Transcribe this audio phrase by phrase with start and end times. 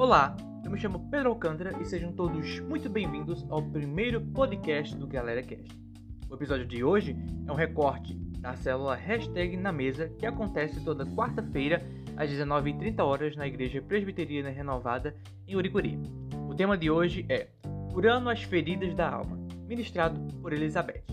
[0.00, 0.34] Olá,
[0.64, 5.42] eu me chamo Pedro Alcântara e sejam todos muito bem-vindos ao primeiro podcast do Galera
[5.42, 5.78] Cast.
[6.26, 7.14] O episódio de hoje
[7.46, 11.82] é um recorte da célula Hashtag na Mesa que acontece toda quarta-feira
[12.16, 15.14] às 19h30 na Igreja Presbiteriana Renovada
[15.46, 15.98] em Uricuri.
[16.48, 17.48] O tema de hoje é
[17.92, 21.04] Curando as Feridas da Alma, ministrado por Elizabeth.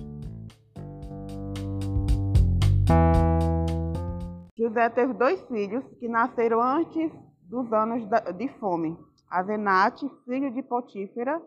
[4.58, 8.04] José teve dois filhos que nasceram antes dos anos
[8.36, 8.98] de fome.
[9.30, 11.42] Azenate, filho de Potífera,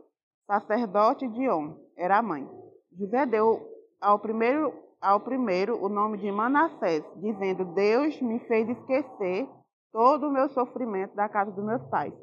[0.46, 2.46] sacerdote de On, era a mãe.
[2.92, 3.66] José deu
[4.00, 9.48] ao primeiro, ao primeiro o nome de Manassés, dizendo: Deus me fez esquecer
[9.92, 12.14] todo o meu sofrimento da casa dos meus pais.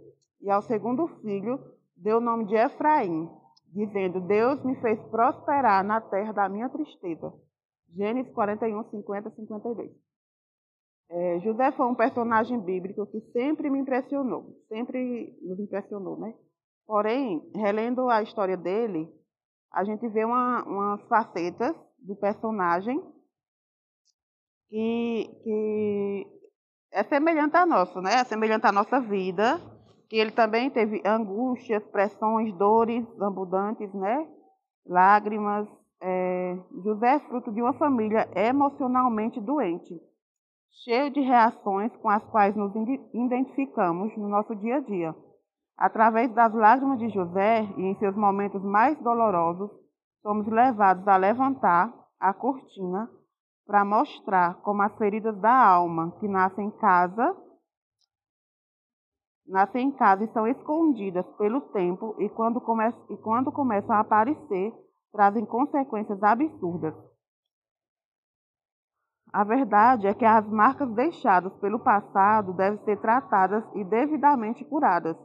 [0.41, 1.59] E ao segundo filho
[1.95, 3.29] deu o nome de Efraim,
[3.73, 7.33] dizendo: Deus me fez prosperar na terra da minha tristeza.
[7.95, 10.06] Gênesis 41, 50, 52.
[11.09, 16.33] É, José foi um personagem bíblico que sempre me impressionou, sempre nos impressionou, né?
[16.85, 19.09] Porém, relendo a história dele,
[19.71, 23.01] a gente vê uma, umas facetas do personagem
[24.69, 26.27] que, que
[26.91, 28.15] é semelhante à nossa, né?
[28.15, 29.61] É semelhante à nossa vida,
[30.09, 34.27] que ele também teve angústias, pressões, dores abundantes, né?
[34.85, 35.67] Lágrimas.
[36.01, 39.99] É, José é fruto de uma família emocionalmente doente
[40.83, 42.73] cheio de reações com as quais nos
[43.13, 45.15] identificamos no nosso dia a dia.
[45.77, 49.69] Através das lágrimas de José e em seus momentos mais dolorosos,
[50.21, 53.09] somos levados a levantar a cortina
[53.65, 57.35] para mostrar como as feridas da alma que nascem em casa
[59.47, 64.01] nascem em casa e são escondidas pelo tempo e quando, come e quando começam a
[64.01, 64.73] aparecer,
[65.11, 66.93] trazem consequências absurdas.
[69.37, 75.15] A verdade é que as marcas deixadas pelo passado devem ser tratadas e devidamente curadas.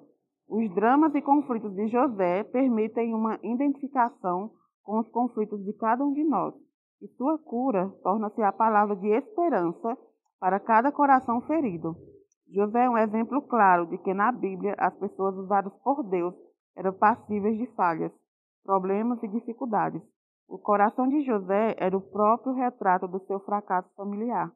[0.47, 4.51] Os dramas e conflitos de José permitem uma identificação
[4.83, 6.53] com os conflitos de cada um de nós,
[7.01, 9.97] e sua cura torna-se a palavra de esperança
[10.39, 11.97] para cada coração ferido.
[12.53, 16.35] José é um exemplo claro de que na Bíblia as pessoas usadas por Deus
[16.77, 18.13] eram passíveis de falhas,
[18.63, 20.03] problemas e dificuldades.
[20.53, 24.53] O coração de José era o próprio retrato do seu fracasso familiar.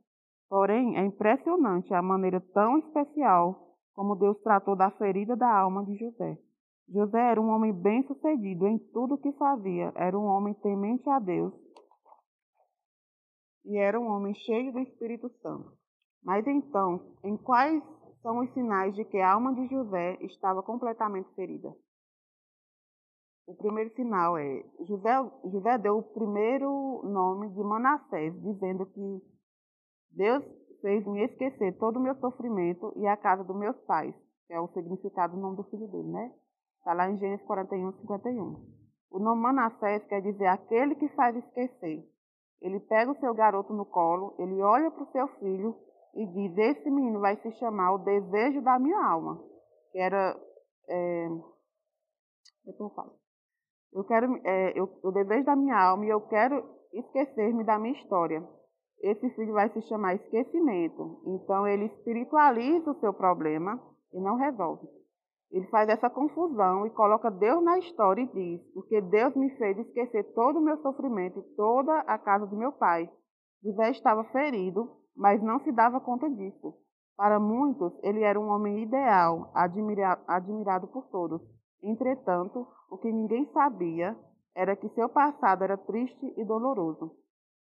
[0.47, 5.97] Porém, é impressionante a maneira tão especial como Deus tratou da ferida da alma de
[5.97, 6.37] José.
[6.87, 11.19] José era um homem bem-sucedido em tudo o que fazia, era um homem temente a
[11.19, 11.55] Deus
[13.65, 15.73] e era um homem cheio do Espírito Santo.
[16.23, 17.83] Mas então, em quais
[18.21, 21.75] são os sinais de que a alma de José estava completamente ferida?
[23.47, 25.13] O primeiro sinal é José,
[25.45, 29.23] José deu o primeiro nome de Manassés, dizendo que
[30.11, 30.45] Deus
[30.81, 34.15] fez me esquecer todo o meu sofrimento e a casa dos meus pais,
[34.47, 36.35] que é o significado do nome do filho dele, né?
[36.79, 38.77] Está lá em Gênesis 41, 51.
[39.13, 42.05] O nome Manassés quer dizer aquele que faz esquecer.
[42.61, 45.77] Ele pega o seu garoto no colo, ele olha para o seu filho
[46.15, 49.41] e diz: Esse menino vai se chamar o desejo da minha alma.
[49.93, 50.37] Que era.
[50.89, 51.29] É,
[52.67, 53.26] eu falo.
[53.97, 56.63] Eu quero, é, eu, o desejo da minha alma e eu quero
[56.93, 58.47] esquecer-me da minha história.
[59.01, 61.23] Esse filho vai se chamar esquecimento.
[61.25, 63.81] Então ele espiritualiza o seu problema
[64.13, 64.87] e não resolve.
[65.51, 69.79] Ele faz essa confusão e coloca Deus na história e diz: Porque Deus me fez
[69.79, 73.09] esquecer todo o meu sofrimento e toda a casa de meu pai.
[73.65, 76.75] José estava ferido, mas não se dava conta disso.
[77.17, 81.41] Para muitos, ele era um homem ideal, admirado por todos.
[81.83, 84.17] Entretanto, o que ninguém sabia
[84.55, 87.15] era que seu passado era triste e doloroso.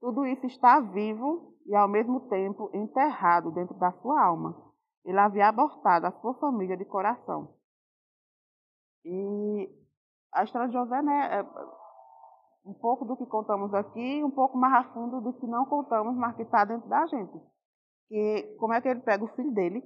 [0.01, 4.57] Tudo isso está vivo e, ao mesmo tempo, enterrado dentro da sua alma.
[5.05, 7.55] Ele havia abortado a sua família de coração.
[9.05, 9.71] E
[10.33, 11.43] a história de José, né, é
[12.65, 16.17] um pouco do que contamos aqui, um pouco mais a fundo do que não contamos,
[16.17, 17.41] mas que está dentro da gente.
[18.09, 19.83] Que, como é que ele pega o filho dele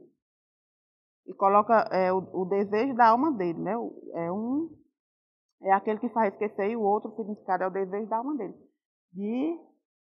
[1.27, 3.73] e coloca é, o, o, desejo da alma dele, né?
[4.15, 4.71] É um
[5.63, 8.55] é aquele que faz esquecer e o outro significado é o desejo da alma dele.
[9.13, 9.59] De,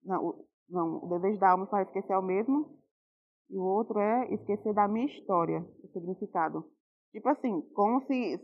[0.05, 2.79] não, o, não, o desejo da alma faz esquecer é o mesmo,
[3.51, 6.65] e o outro é esquecer da minha história, o significado.
[7.13, 8.41] Tipo assim, como se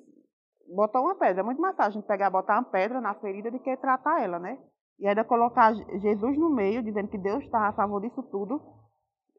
[0.74, 1.40] botar uma pedra.
[1.40, 4.22] É muito mais fácil a gente pegar, botar uma pedra na ferida do que tratar
[4.22, 4.58] ela, né?
[4.98, 8.60] E ainda colocar Jesus no meio, dizendo que Deus está a favor disso tudo.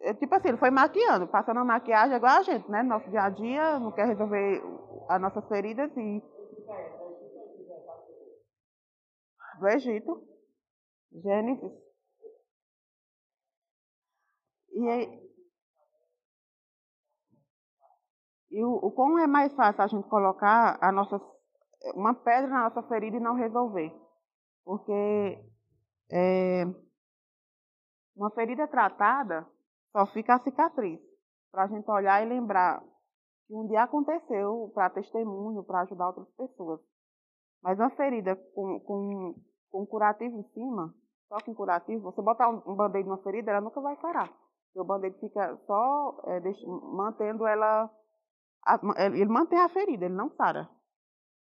[0.02, 2.84] É, tipo assim, ele foi maquiando, passando a maquiagem igual a gente, né?
[2.84, 4.62] No nosso dia a dia, não quer resolver
[5.10, 6.22] as nossas feridas e
[9.60, 10.24] do Egito.
[11.12, 11.72] Gênesis.
[14.72, 15.28] E,
[18.58, 21.22] E o, o como é mais fácil a gente colocar a nossa,
[21.94, 23.94] uma pedra na nossa ferida e não resolver.
[24.64, 25.40] Porque
[26.12, 26.66] é,
[28.16, 29.48] uma ferida tratada
[29.98, 31.00] só fica a cicatriz.
[31.52, 32.84] Para a gente olhar e lembrar
[33.48, 36.80] que um dia aconteceu para testemunho, para ajudar outras pessoas.
[37.64, 39.36] Mas uma ferida com, com,
[39.72, 40.94] com curativo em cima,
[41.28, 44.32] só com curativo, você botar um, um band-aid numa ferida, ela nunca vai sarar.
[44.76, 46.40] o band-aid fica só é,
[46.94, 47.90] mantendo ela.
[48.68, 50.70] A, ele mantém a ferida, ele não sara.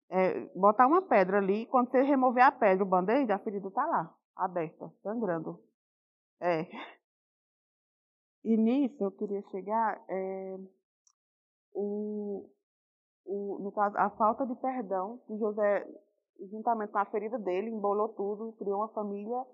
[0.09, 3.85] É, botar uma pedra ali, quando você remover a pedra, o band-aid, a ferida está
[3.85, 5.61] lá, aberta, sangrando.
[6.39, 6.65] É.
[8.43, 10.03] E nisso eu queria chegar.
[10.07, 10.57] É,
[11.73, 12.49] o,
[13.25, 15.87] o, no caso, a falta de perdão que José,
[16.49, 19.45] juntamente com a ferida dele, embolou tudo, criou uma família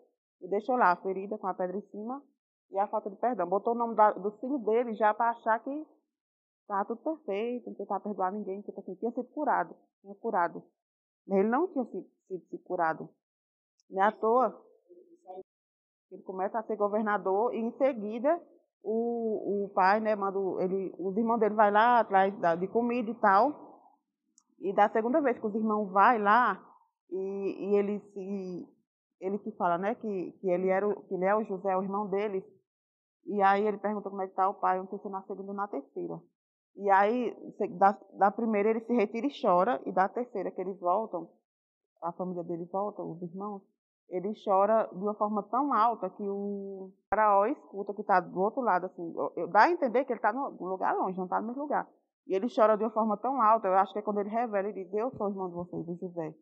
[0.42, 2.24] e deixou lá a ferida com a pedra em cima
[2.72, 3.48] e a falta de perdão.
[3.48, 5.86] Botou o nome da, do filho dele já para achar que
[6.62, 10.64] estava tudo perfeito, não tentar perdoar ninguém, que tipo assim, tinha sido curado, tinha curado.
[11.28, 13.10] Ele não tinha sido, sido, sido curado.
[13.90, 14.62] Não é à toa.
[16.12, 18.42] Ele começa a ser governador e em seguida
[18.84, 23.16] o, o pai, né, manda ele, os irmãos dele vai lá atrás de comida e
[23.16, 23.72] tal.
[24.60, 26.62] E da segunda vez que os irmãos vai lá
[27.10, 28.70] e, e ele se
[29.20, 32.08] ele que fala, né, que, que ele era que ele é o José, o irmão
[32.08, 32.44] deles.
[33.26, 35.22] E aí ele pergunta como é que tá o pai, não sei se é na
[35.24, 36.20] segunda ou na terceira.
[36.76, 37.34] E aí,
[37.78, 41.30] da, da primeira ele se retira e chora, e da terceira que eles voltam,
[42.02, 43.62] a família dele volta, os irmãos,
[44.10, 48.62] ele chora de uma forma tão alta que o faraó escuta que está do outro
[48.62, 49.14] lado, assim,
[49.52, 51.90] dá a entender que ele está no lugar longe, não está no mesmo lugar.
[52.28, 54.68] E ele chora de uma forma tão alta, eu acho que é quando ele revela,
[54.70, 56.34] ele diz, eu sou irmão de vocês, o José.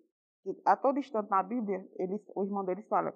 [0.45, 3.15] E a todo instante na Bíblia, eles, o irmão deles fala,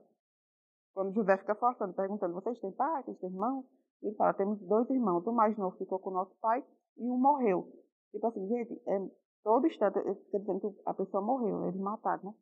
[0.94, 3.66] quando José fica forçando, perguntando, vocês têm pai, vocês têm irmão?
[4.02, 6.64] Ele fala, temos dois irmãos, o mais novo ficou com o nosso pai
[6.98, 7.68] e um morreu.
[8.12, 9.10] Tipo assim, gente, é,
[9.44, 10.00] todo instante,
[10.32, 12.34] quer dizer que a pessoa morreu, eles mataram, né?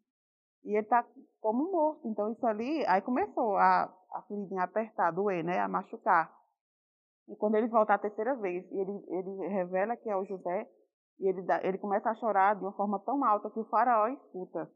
[0.64, 1.06] E ele está
[1.42, 2.08] como morto.
[2.08, 5.60] Então, isso ali, aí começou a, a feridinha a apertar, a doer, né?
[5.60, 6.32] A machucar.
[7.28, 10.70] E quando ele volta a terceira vez, ele, ele revela que é o José,
[11.20, 14.08] e ele, dá, ele começa a chorar de uma forma tão alta que o faraó
[14.08, 14.70] escuta.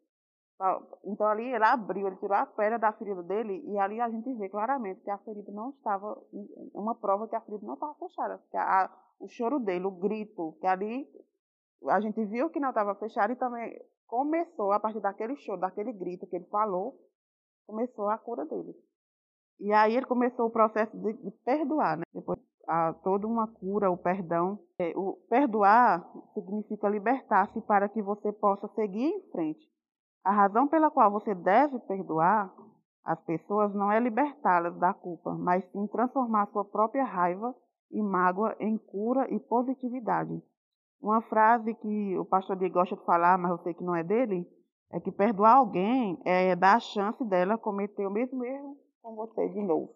[1.03, 4.33] Então ali ele abriu, ele tirou a pedra da ferida dele e ali a gente
[4.33, 6.19] vê claramente que a ferida não estava,
[6.73, 8.41] uma prova que a ferida não estava fechada.
[8.49, 11.07] Que a, o choro dele, o grito, que ali
[11.89, 15.91] a gente viu que não estava fechado e também começou, a partir daquele show, daquele
[15.93, 16.97] grito que ele falou,
[17.67, 18.73] começou a cura dele.
[19.59, 22.03] E aí ele começou o processo de, de perdoar, né?
[22.13, 24.59] Depois a, toda uma cura, o perdão.
[24.79, 29.67] É, o perdoar significa libertar-se para que você possa seguir em frente.
[30.23, 32.53] A razão pela qual você deve perdoar
[33.03, 37.55] as pessoas não é libertá-las da culpa, mas sim transformar sua própria raiva
[37.89, 40.43] e mágoa em cura e positividade.
[41.01, 44.03] Uma frase que o pastor Diego gosta de falar, mas eu sei que não é
[44.03, 44.47] dele,
[44.91, 49.47] é que perdoar alguém é dar a chance dela cometer o mesmo erro com você
[49.49, 49.93] de novo.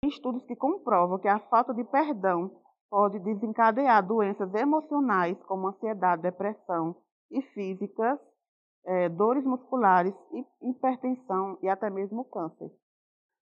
[0.00, 2.50] Tem estudos que comprovam que a falta de perdão
[2.90, 6.96] pode desencadear doenças emocionais como ansiedade, depressão
[7.30, 8.18] e físicas,
[8.84, 10.14] é, dores musculares,
[10.60, 12.70] hipertensão e até mesmo câncer.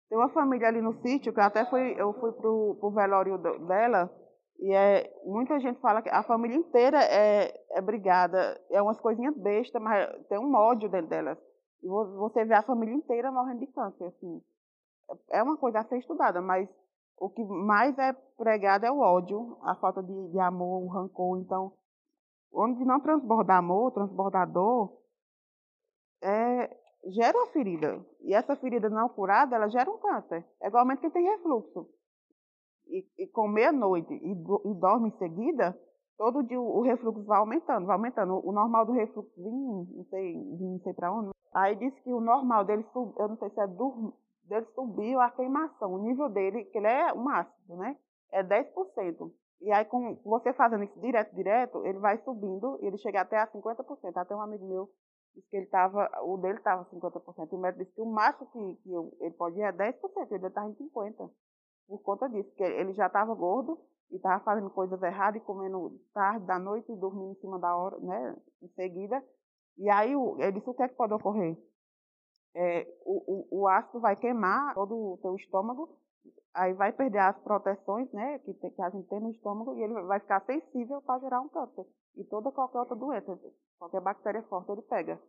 [0.09, 4.11] Tem uma família ali no sítio que até fui, eu fui para o velório dela
[4.61, 9.35] e é, muita gente fala que a família inteira é, é brigada, é umas coisinhas
[9.37, 11.37] bestas, mas tem um ódio dentro delas.
[11.81, 14.41] E você vê a família inteira morrendo de câncer, assim.
[15.29, 16.67] É uma coisa a ser estudada, mas
[17.17, 21.39] o que mais é pregado é o ódio, a falta de, de amor, o rancor.
[21.39, 21.71] Então,
[22.51, 24.99] onde não transborda amor, transborda dor,
[26.21, 28.05] é, gera uma ferida.
[28.19, 30.45] E essa ferida não curada, ela gera um câncer.
[30.61, 31.87] É igualmente quem tem refluxo
[32.89, 35.77] e, e comer à noite e, e, dorme em seguida,
[36.17, 38.41] todo dia o, o, refluxo vai aumentando, vai aumentando.
[38.45, 41.29] O, normal do refluxo vinha, não sei, não sei para onde.
[41.53, 45.19] Aí disse que o normal dele, sub, eu não sei se é do, dele subiu
[45.19, 45.93] a queimação.
[45.93, 47.97] O nível dele, que ele é um ácido, né?
[48.31, 49.31] É 10%.
[49.61, 53.37] E aí, com você fazendo isso direto, direto, ele vai subindo e ele chega até
[53.37, 54.15] a 50%.
[54.15, 54.89] Até um amigo meu
[55.35, 57.51] disse que ele tava, o dele estava 50%.
[57.51, 58.93] O médico disse que o máximo que, que
[59.23, 59.93] ele pode ir é 10%,
[60.31, 61.29] ele estava em 50%
[61.89, 63.79] por conta disso, que ele já estava gordo
[64.11, 67.75] e estava fazendo coisas erradas e comendo tarde da noite e dormindo em cima da
[67.75, 69.23] hora, né, em seguida.
[69.75, 71.57] E aí ele disse o que é que pode ocorrer?
[72.55, 75.97] É, o, o, o ácido vai queimar todo o seu estômago,
[76.53, 79.93] aí vai perder as proteções né, que, que a gente tem no estômago e ele
[80.03, 81.85] vai ficar sensível para gerar um câncer.
[82.15, 83.39] E toda qualquer outra doença,
[83.79, 85.19] qualquer bactéria forte ele pega.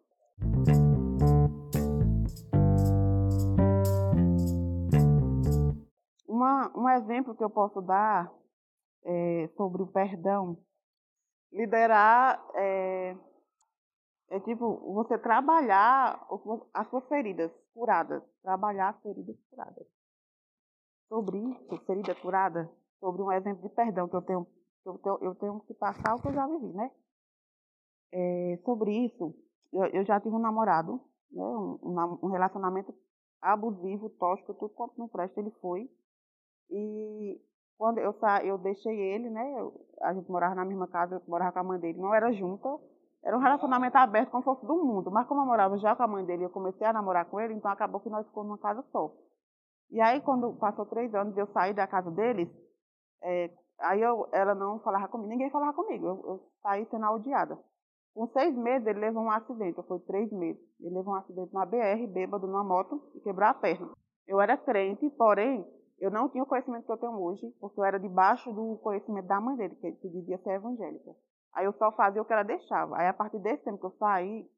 [6.30, 8.32] Uma, um exemplo que eu posso dar
[9.04, 10.56] é, sobre o perdão
[11.52, 13.16] liderar é,
[14.28, 16.24] é tipo você trabalhar
[16.72, 19.84] as suas feridas curadas, trabalhar as feridas curadas.
[21.08, 22.70] Sobre isso, ferida curada,
[23.00, 24.46] sobre um exemplo de perdão que eu tenho,
[24.86, 26.92] eu tenho, eu tenho que passar o que eu já vivi, né?
[28.12, 29.34] É, sobre isso,
[29.72, 31.00] eu, eu, já tive um namorado,
[31.32, 32.94] né, um, um relacionamento
[33.42, 35.90] abusivo, tóxico, tudo quanto não presta, ele foi.
[36.70, 37.40] E
[37.76, 39.60] quando eu sa eu deixei ele, né?
[39.60, 39.72] Eu,
[40.02, 42.68] a gente morava na mesma casa, eu morava com a mãe dele, não era junta.
[43.22, 45.10] Era um relacionamento aberto como se fosse do mundo.
[45.10, 47.54] Mas como eu morava já com a mãe dele, eu comecei a namorar com ele,
[47.54, 49.12] então acabou que nós ficamos numa casa só.
[49.90, 52.48] E aí, quando passou três anos, eu saí da casa deles,
[53.22, 53.50] é,
[53.80, 56.06] aí eu, ela não falava comigo, ninguém falava comigo.
[56.06, 57.58] Eu, eu saí sendo odiada.
[58.14, 60.60] Com seis meses, ele levou um acidente, foi três meses.
[60.80, 63.90] Ele levou um acidente na BR, bêbado, numa moto, e quebrou a perna.
[64.26, 65.66] Eu era crente, porém,
[66.00, 69.26] eu não tinha o conhecimento que eu tenho hoje, porque eu era debaixo do conhecimento
[69.26, 71.14] da mãe dele, que, que dizia ser evangélica.
[71.54, 72.96] Aí eu só fazia o que ela deixava.
[72.96, 74.48] Aí, a partir desse tempo que eu saí,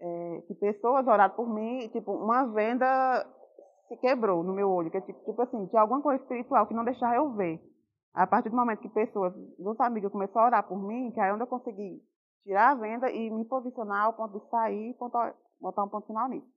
[0.00, 3.26] é, que pessoas oraram por mim, tipo, uma venda
[3.88, 6.74] se quebrou no meu olho, que é tipo, tipo assim, tinha alguma coisa espiritual que
[6.74, 7.60] não deixava eu ver.
[8.12, 11.32] A partir do momento que pessoas, duas amigas começaram a orar por mim, que aí
[11.32, 12.02] onde eu consegui
[12.42, 14.96] tirar a venda e me posicionar ao ponto de sair e
[15.60, 16.53] botar um ponto final nisso.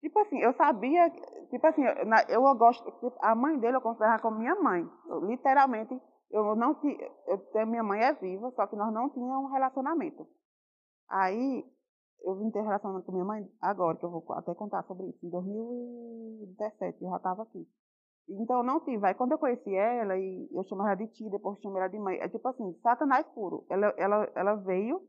[0.00, 1.10] Tipo assim, eu sabia,
[1.50, 1.94] tipo assim, eu,
[2.28, 4.88] eu gosto, tipo, a mãe dele eu considerava como minha mãe.
[5.08, 6.00] Eu, literalmente,
[6.30, 10.26] eu não tinha, eu, minha mãe é viva, só que nós não tínhamos um relacionamento.
[11.08, 11.64] Aí,
[12.22, 15.26] eu vim ter relacionamento com minha mãe agora, que eu vou até contar sobre isso,
[15.26, 17.66] em 2017, eu já estava aqui.
[18.28, 19.04] Então, não tive.
[19.06, 21.98] Aí, quando eu conheci ela, e eu chamava ela de tia, depois chamei ela de
[21.98, 23.64] mãe, é tipo assim, satanás puro.
[23.70, 25.00] Ela, ela, ela veio,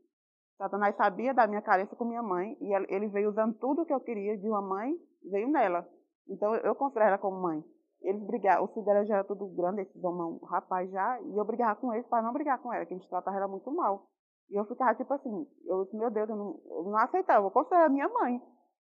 [0.60, 4.00] Satanás sabia da minha carência com minha mãe, e ele veio usando tudo que eu
[4.00, 4.94] queria de uma mãe,
[5.30, 5.88] veio nela.
[6.28, 7.64] Então, eu considero ela como mãe.
[8.02, 11.46] Eles brigavam, o filho dela já era tudo grande, homens, um rapaz já, e eu
[11.46, 14.06] brigava com eles para não brigar com ela, que a gente tratava ela muito mal.
[14.50, 17.90] E eu ficava tipo assim, eu, meu Deus, eu não, eu não aceitava, eu considero
[17.90, 18.38] minha mãe.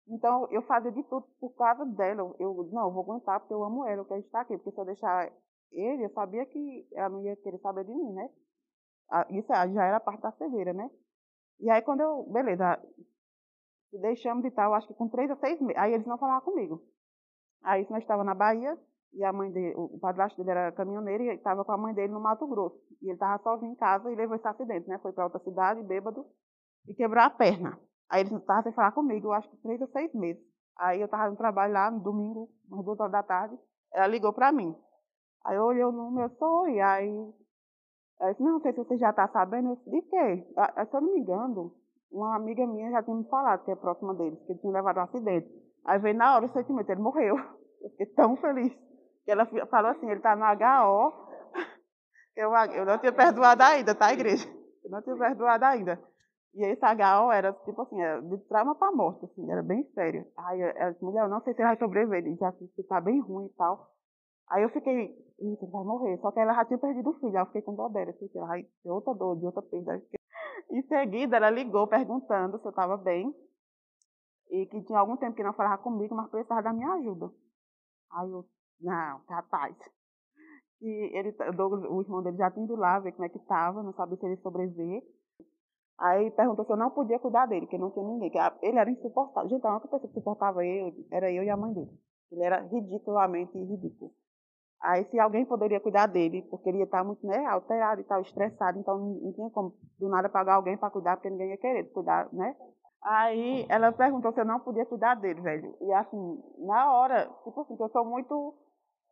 [0.07, 2.35] Então, eu fazia de tudo por causa dela.
[2.37, 4.57] Eu, não, eu vou aguentar porque eu amo ela, eu quero estar aqui.
[4.57, 5.31] Porque se eu deixar
[5.71, 8.29] ele, eu sabia que ela não ia querer saber de mim, né?
[9.09, 10.89] Ah, isso já era a parte da cegueira, né?
[11.59, 12.81] E aí, quando eu, beleza,
[14.01, 16.81] deixamos de tal, acho que com três ou seis meses, aí eles não falavam comigo.
[17.63, 18.77] Aí, nós estávamos na Bahia,
[19.13, 22.11] e a mãe dele, o padrasto dele era caminhoneiro, e estava com a mãe dele
[22.11, 22.79] no Mato Grosso.
[23.01, 24.97] E ele estava sozinho em casa e levou esse acidente, né?
[24.99, 26.25] Foi para outra cidade, bêbado,
[26.87, 27.79] e quebrou a perna.
[28.09, 30.43] Aí eles estavam sem falar comigo, eu acho que três ou seis meses.
[30.77, 33.57] Aí eu estava no trabalho lá, no domingo, às duas horas da tarde,
[33.93, 34.75] ela ligou para mim.
[35.45, 37.33] Aí eu olhei o número, eu sou, e aí
[38.23, 39.71] ela disse, não sei se você já está sabendo.
[39.71, 40.47] Eu disse, de quê?
[40.89, 41.73] Se eu não me engano,
[42.09, 44.97] uma amiga minha já tinha me falado, que é próxima deles, que ele tinha levado
[44.97, 45.49] um acidente.
[45.85, 47.35] Aí veio na hora o sentimento, ele morreu.
[47.83, 48.73] Eu fiquei tão feliz.
[49.25, 51.13] Que ela falou assim, ele está no HO.
[52.35, 54.47] Eu, eu não tinha perdoado ainda, tá, igreja?
[54.83, 55.99] Eu não tinha perdoado ainda.
[56.55, 60.25] E esse HO era, tipo assim, era de trauma para morte, assim, era bem sério.
[60.37, 63.19] Aí ela disse, mulher, eu não sei se ele vai sobreviver, ele já está bem
[63.19, 63.87] ruim e tal.
[64.49, 66.17] Aí eu fiquei, eita, vai morrer.
[66.19, 67.35] Só que ela já tinha perdido o filho.
[67.35, 68.11] Aí eu fiquei com dó dela.
[68.11, 70.01] Assim, ela vai outra dor, de outra perda.
[70.69, 73.33] Em seguida, ela ligou perguntando se eu estava bem.
[74.49, 77.31] E que tinha algum tempo que não falava comigo, mas precisava da minha ajuda.
[78.11, 78.45] Aí eu,
[78.79, 79.75] não, capaz.
[80.85, 81.33] E ele,
[81.89, 84.25] o irmão dele já tinha ido lá ver como é que estava, não sabia se
[84.25, 85.01] ele sobreviver.
[85.97, 88.29] Aí perguntou se eu não podia cuidar dele, que não tinha ninguém.
[88.29, 89.49] Que ele era insuportável.
[89.49, 91.97] Gente, a única pessoa que suportava eu era eu e a mãe dele.
[92.31, 94.11] Ele era ridiculamente ridículo.
[94.83, 98.21] Aí se alguém poderia cuidar dele, porque ele ia estar muito né, alterado e tal,
[98.21, 101.85] estressado, então não tinha como do nada pagar alguém para cuidar, porque ninguém ia querer
[101.93, 102.53] cuidar, né?
[103.01, 105.73] Aí ela perguntou se eu não podia cuidar dele, velho.
[105.79, 108.55] E assim, na hora, tipo assim, eu sou muito.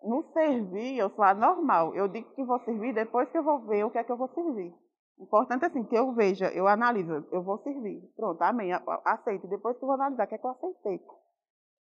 [0.03, 1.93] No servir, eu sou anormal.
[1.95, 4.17] Eu digo que vou servir depois que eu vou ver o que é que eu
[4.17, 4.73] vou servir.
[5.19, 8.01] Importante assim, que eu veja, eu analiso, eu vou servir.
[8.15, 8.71] Pronto, amém,
[9.05, 9.47] aceito.
[9.47, 11.01] Depois que eu vou analisar o que é que eu aceitei.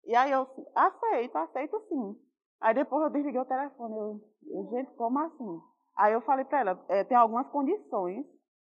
[0.05, 2.30] E aí eu aceito, aceito sim.
[2.61, 3.97] Aí depois eu desliguei o telefone.
[3.97, 5.59] Eu, eu gente, como assim?
[5.97, 8.25] Aí eu falei para ela, é, tem algumas condições,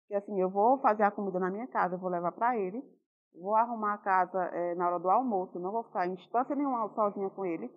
[0.08, 2.84] que assim, eu vou fazer a comida na minha casa, eu vou levar para ele,
[3.34, 6.90] vou arrumar a casa é, na hora do almoço, não vou ficar em instância nenhuma
[6.90, 7.72] sozinha com ele.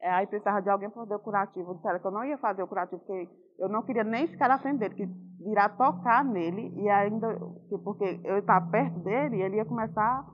[0.00, 1.74] É, aí precisava de alguém para fazer o curativo.
[1.74, 4.58] Disseram que eu não ia fazer o curativo, porque eu não queria nem ficar na
[4.58, 5.06] frente dele, que
[5.44, 7.38] virar tocar nele, e ainda,
[7.84, 10.26] porque eu estava perto dele, ele ia começar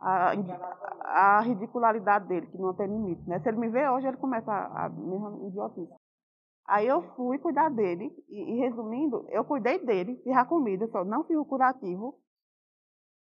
[0.00, 0.34] a
[1.40, 3.28] ridicularidade dele, que não tem limite.
[3.28, 3.38] Né?
[3.40, 5.92] Se ele me vê hoje, ele começa a, a mesma idiotice.
[6.66, 11.04] Aí eu fui cuidar dele, e, e, resumindo, eu cuidei dele, fiz a comida, só
[11.04, 12.18] não fiz o curativo.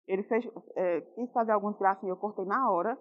[0.06, 2.96] Ele fez, é, quis fazer alguns gracinhos, eu cortei na hora,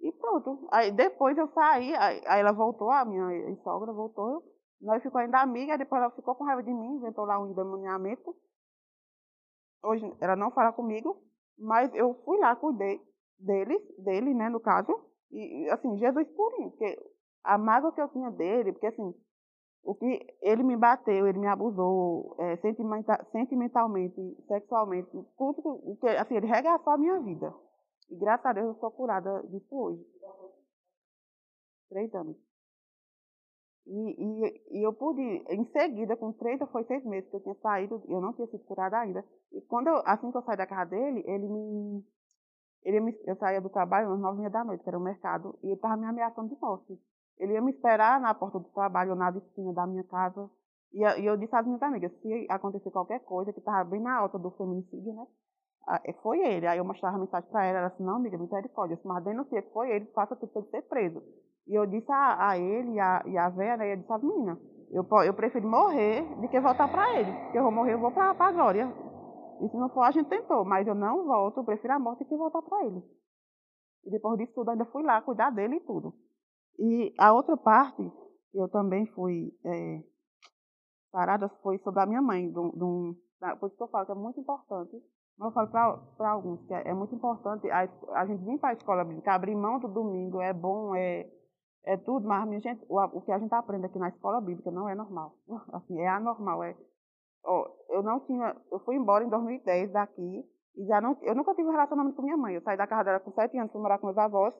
[0.00, 0.66] e pronto.
[0.72, 4.42] Aí depois eu saí, aí, aí ela voltou, a minha sogra voltou,
[4.80, 8.34] Nós ficou ainda amiga, depois ela ficou com raiva de mim, inventou lá um endemoniamento.
[9.82, 11.22] Hoje ela não fala comigo,
[11.58, 13.00] mas eu fui lá, cuidei
[13.38, 14.92] dele, dele, né, no caso.
[15.30, 16.96] E, assim, Jesus purinho, porque
[17.44, 19.14] a mágoa que eu tinha dele, porque assim,
[19.82, 26.08] o que ele me bateu, ele me abusou é, sentimenta, sentimentalmente, sexualmente, tudo o que,
[26.08, 27.54] assim, ele regaçou a minha vida.
[28.10, 30.04] E graças a Deus eu sou curada disso hoje.
[31.88, 32.36] Três anos.
[33.86, 37.40] E, e, e, eu pude, em seguida, com três ou foi seis meses que eu
[37.40, 39.24] tinha saído, eu não tinha sido curada ainda.
[39.52, 42.04] E quando eu, assim que eu saí da casa dele, ele me.
[42.86, 45.66] Ele me eu saía do trabalho às nove da noite, que era o mercado, e
[45.66, 46.96] ele estava me ameaçando de morte.
[47.36, 50.48] Ele ia me esperar na porta do trabalho ou na esquina da minha casa.
[50.92, 54.16] E, e eu disse às minhas amigas, se acontecer qualquer coisa, que estava bem na
[54.16, 55.26] alta do feminicídio, né?
[56.04, 56.64] É, foi ele.
[56.64, 59.72] Aí eu mostrava a mensagem para ela, ela disse, não, amiga, misericórdia, mas denuncia que
[59.72, 61.20] foi ele, faça tudo para ele ser preso.
[61.66, 64.22] E eu disse a, a ele e a, e a Vera, né, eu disse às
[64.22, 64.58] meninas,
[64.92, 67.32] eu, eu prefiro morrer do que voltar para ele.
[67.32, 68.88] Porque eu vou morrer, eu vou para a glória.
[69.60, 72.24] E se não for, a gente tentou, mas eu não volto, eu prefiro a morte
[72.24, 73.02] que voltar para ele.
[74.04, 76.14] E depois disso tudo, ainda fui lá cuidar dele e tudo.
[76.78, 78.02] E a outra parte,
[78.54, 80.02] eu também fui é,
[81.10, 82.50] parada, foi sobre a minha mãe.
[82.50, 83.16] Do, do,
[83.58, 85.02] por isso que eu falo que é muito importante.
[85.38, 88.72] Eu falo para alguns que é, é, muito importante a, a gente vir para a
[88.72, 91.30] escola bíblica, abrir mão do domingo, é bom, é,
[91.84, 94.70] é tudo, mas minha gente, o, o que a gente aprende aqui na escola bíblica
[94.70, 95.34] não é normal.
[95.72, 96.62] Assim, é anormal.
[96.64, 96.76] É,
[97.46, 100.44] ó, eu não tinha, eu fui embora em 2010 daqui
[100.76, 102.54] e já não, eu nunca tive relacionamento com minha mãe.
[102.54, 104.54] Eu saí da casa dela com sete anos, fui morar com meus avós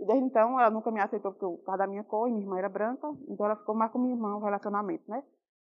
[0.00, 2.42] e desde então ela nunca me aceitou porque por causa da minha cor, e minha
[2.42, 5.22] irmã era branca, então ela ficou mais com minha irmã, o relacionamento, né?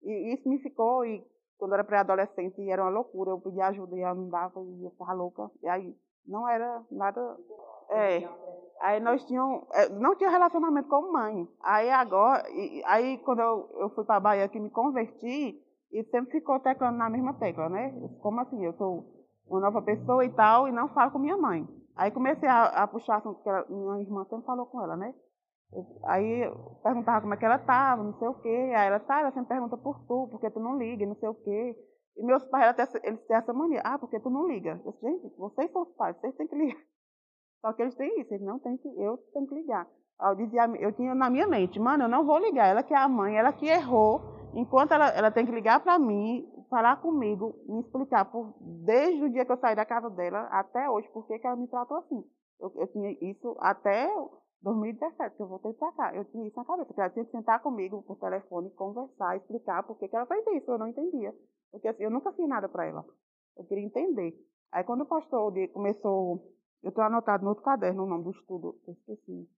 [0.02, 3.96] E isso me ficou, e quando eu era pré-adolescente era uma loucura, eu pedia ajuda
[3.96, 5.50] e ela não dava, e eu ficava louca.
[5.62, 5.96] E aí
[6.26, 7.37] não era nada.
[7.90, 8.28] É.
[8.82, 9.64] Aí nós tínhamos.
[9.72, 11.48] É, não tinha relacionamento com mãe.
[11.62, 12.44] Aí agora,
[12.84, 15.60] aí quando eu, eu fui para a Bahia que me converti,
[15.92, 17.90] e sempre ficou teclando na mesma tecla, né?
[18.20, 18.64] Como assim?
[18.64, 19.05] Eu sou
[19.46, 21.66] uma nova pessoa e tal, e não falo com minha mãe.
[21.96, 25.14] Aí comecei a, a puxar assunto, que ela, minha irmã sempre falou com ela, né?
[25.72, 28.72] Eu, aí eu perguntava como é que ela estava, não sei o quê.
[28.77, 31.35] Aí ela, tá, ela sempre pergunta por tu, porque tu não liga, não sei o
[31.35, 31.77] quê.
[32.16, 33.81] E meus pais, eles têm essa mania.
[33.85, 34.81] Ah, porque tu não liga.
[34.85, 36.81] Eu disse, gente, vocês são os pais, vocês têm que ligar.
[37.61, 39.87] Só que eles têm isso, eles não têm que, eu tenho que ligar.
[40.20, 42.66] Eu dizia, eu tinha na minha mente, mano, eu não vou ligar.
[42.66, 44.38] Ela que é a mãe, ela que errou.
[44.59, 49.31] Enquanto ela, ela tem que ligar para mim, falar comigo, me explicar por, desde o
[49.31, 52.25] dia que eu saí da casa dela até hoje, por que ela me tratou assim.
[52.59, 54.12] Eu, eu tinha isso até
[54.62, 56.12] 2017, que eu voltei para cá.
[56.12, 59.85] Eu tinha isso na cabeça, que ela tinha que sentar comigo por telefone, conversar, explicar
[59.85, 60.68] por que ela fez isso.
[60.68, 61.33] Eu não entendia.
[61.71, 63.05] Porque assim, eu nunca fiz nada para ela.
[63.57, 64.35] Eu queria entender.
[64.73, 66.42] Aí quando o pastor começou,
[66.83, 69.49] eu estou anotado no outro caderno o nome do estudo, eu esqueci.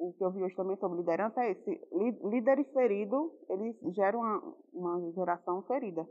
[0.00, 1.88] O que eu vi hoje também sobre liderança é esse.
[2.24, 6.08] Líderes feridos, eles geram uma, uma geração ferida.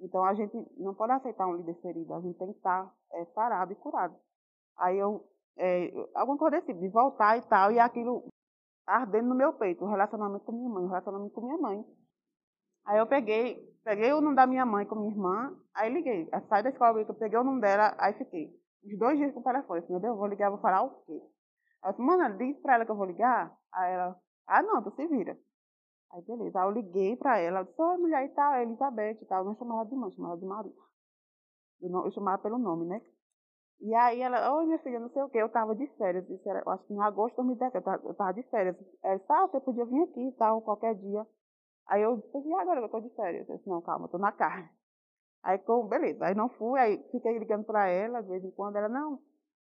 [0.00, 3.26] Então a gente não pode aceitar um líder ferido, a gente tem que estar é,
[3.26, 4.16] sarado e curado.
[4.78, 5.22] Aí eu,
[5.58, 8.26] é, alguma coisa desse, de voltar e tal, e aquilo
[8.86, 11.84] ardendo no meu peito, o relacionamento com minha mãe, o relacionamento com minha mãe.
[12.86, 16.26] Aí eu peguei, peguei o nome da minha mãe com minha irmã, aí liguei.
[16.32, 18.50] Aí saí da escola, eu peguei o nome dela, aí fiquei.
[18.82, 21.02] Uns dois dias com o telefone, assim, meu Deus, eu vou ligar, vou falar o
[21.04, 21.20] quê?
[21.86, 23.56] Aí eu disse, mano, diz pra ela que eu vou ligar.
[23.72, 25.38] Aí ela, ah não, tu se vira.
[26.10, 29.26] Aí beleza, aí eu liguei pra ela, disse, oi mulher e tal, é Elizabeth e
[29.26, 30.72] tal, eu não chamava de mãe, chamava de Maria.
[31.80, 33.00] Eu, chamava pelo nome, né?
[33.80, 36.48] E aí ela, oi minha filha, não sei o que, eu tava de férias, isso
[36.48, 38.76] era, eu acho que em agosto de 2017, eu tava, eu tava de férias.
[39.02, 41.24] Ela disse, ah, você podia vir aqui e tal, qualquer dia.
[41.86, 43.48] Aí eu disse, e agora eu tô de férias?
[43.48, 44.68] Eu disse, não, calma, eu tô na carne.
[45.42, 48.76] Aí, com, beleza, aí não fui, aí fiquei ligando pra ela, de vez em quando,
[48.76, 49.20] ela, não,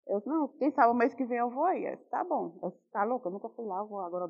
[0.07, 1.85] eu não, quem sabe o mês que vem eu vou aí.
[1.85, 2.59] Eu tá bom.
[2.63, 4.29] Eu tá louca, eu nunca fui lá, vou agora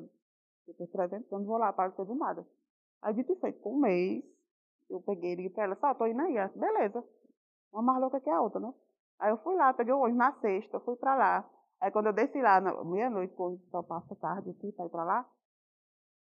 [0.67, 2.45] depois de 300 anos, vou lá, para não do nada.
[3.01, 4.23] Aí, dito e feito, com um mês,
[4.89, 6.37] eu peguei e liguei pra ela, só, tô indo aí.
[6.37, 7.03] Ela, beleza.
[7.71, 8.73] Uma mais louca que a outra, né?
[9.19, 11.49] Aí eu fui lá, peguei o ônibus na sexta, fui pra lá.
[11.81, 15.29] Aí quando eu desci lá, meia-noite, quando só passa tarde aqui pra ir pra lá,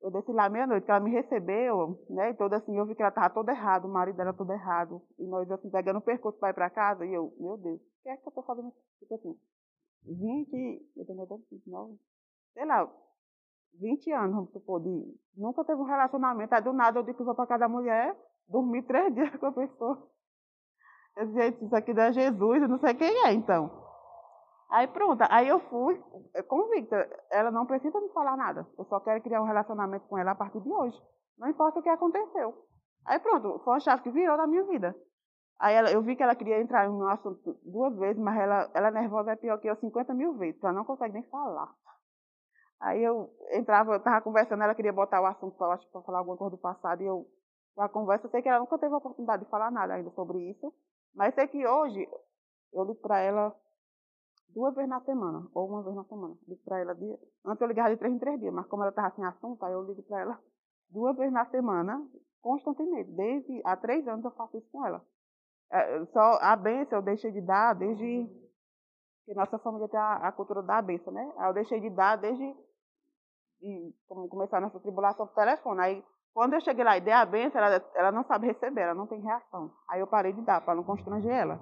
[0.02, 2.32] eu desci lá meia-noite, que ela me recebeu, né?
[2.32, 5.02] E toda assim, eu vi que ela tava toda errada, o marido dela todo errado.
[5.18, 8.10] E nós, assim, pegando o percurso para ir para casa, e eu, meu Deus, que
[8.10, 8.72] é que eu tô fazendo?
[9.00, 9.36] Tipo assim,
[10.04, 12.00] 20, eu tenho 29,
[12.54, 12.88] sei lá,
[13.80, 17.24] 20 anos, vamos supor, de, nunca teve um relacionamento, aí do nada eu digo que
[17.24, 18.16] vou para casa da mulher,
[18.48, 20.08] dormi três dias com a pessoa.
[21.18, 23.84] Eu disse, isso aqui não é Jesus, eu não sei quem é, então.
[24.70, 26.00] Aí pronto, aí eu fui
[26.48, 30.32] convicta, ela não precisa me falar nada, eu só quero criar um relacionamento com ela
[30.32, 31.02] a partir de hoje.
[31.40, 32.54] Não importa o que aconteceu.
[33.04, 34.96] Aí pronto, foi uma chave que virou na minha vida.
[35.60, 38.92] Aí ela, eu vi que ela queria entrar no assunto duas vezes, mas ela, ela
[38.92, 41.74] nervosa é pior que eu 50 mil vezes, ela não consegue nem falar.
[42.80, 46.56] Aí eu entrava, eu estava conversando, ela queria botar o assunto para falar alguma coisa
[46.56, 47.26] do passado, e eu,
[47.78, 50.74] a conversa, sei que ela nunca teve a oportunidade de falar nada ainda sobre isso,
[51.14, 52.06] mas sei que hoje
[52.74, 53.56] eu ligo para ela
[54.50, 56.36] duas vezes na semana, ou uma vez na semana.
[56.48, 58.90] Ligo para ela, dia, antes eu ligava de três em três dias, mas como ela
[58.90, 60.40] estava sem assunto, aí eu ligo para ela
[60.90, 62.06] duas vezes na semana,
[62.42, 63.12] constantemente.
[63.12, 65.02] Desde há três anos eu faço isso com ela.
[65.72, 68.28] É, só a benção eu deixei de dar desde
[69.26, 71.34] que nossa família tem a, a cultura da benção, né?
[71.38, 72.44] Aí eu deixei de dar desde
[73.60, 75.82] de, como começar nessa tribulação por telefone.
[75.82, 78.94] Aí quando eu cheguei lá e dei a benção, ela, ela não sabe receber, ela
[78.94, 79.72] não tem reação.
[79.90, 81.60] Aí eu parei de dar para não constranger ela.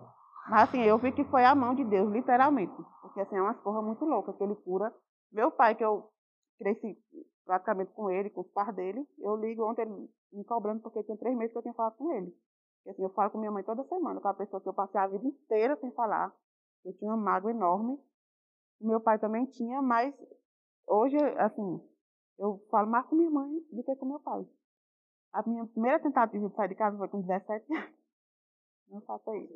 [0.50, 2.76] Mas assim, eu vi que foi a mão de Deus, literalmente.
[3.02, 4.94] Porque assim, é uma porra muito louca que ele cura.
[5.32, 6.10] Meu pai, que eu
[6.58, 6.98] cresci
[7.46, 9.86] praticamente com ele, com os pais dele, eu ligo ontem
[10.32, 12.34] me cobrando porque tem três meses que eu tinha falado com ele.
[12.88, 15.08] Assim, eu falo com minha mãe toda semana, com a pessoa que eu passei a
[15.08, 16.34] vida inteira sem falar.
[16.84, 17.98] Eu tinha uma mágoa enorme.
[18.82, 20.14] Meu pai também tinha, mas
[20.88, 21.82] hoje, assim,
[22.38, 24.46] eu falo mais com minha mãe do que com meu pai.
[25.32, 27.94] A minha primeira tentativa de sair de casa foi com 17 anos.
[28.90, 29.54] Não faça isso.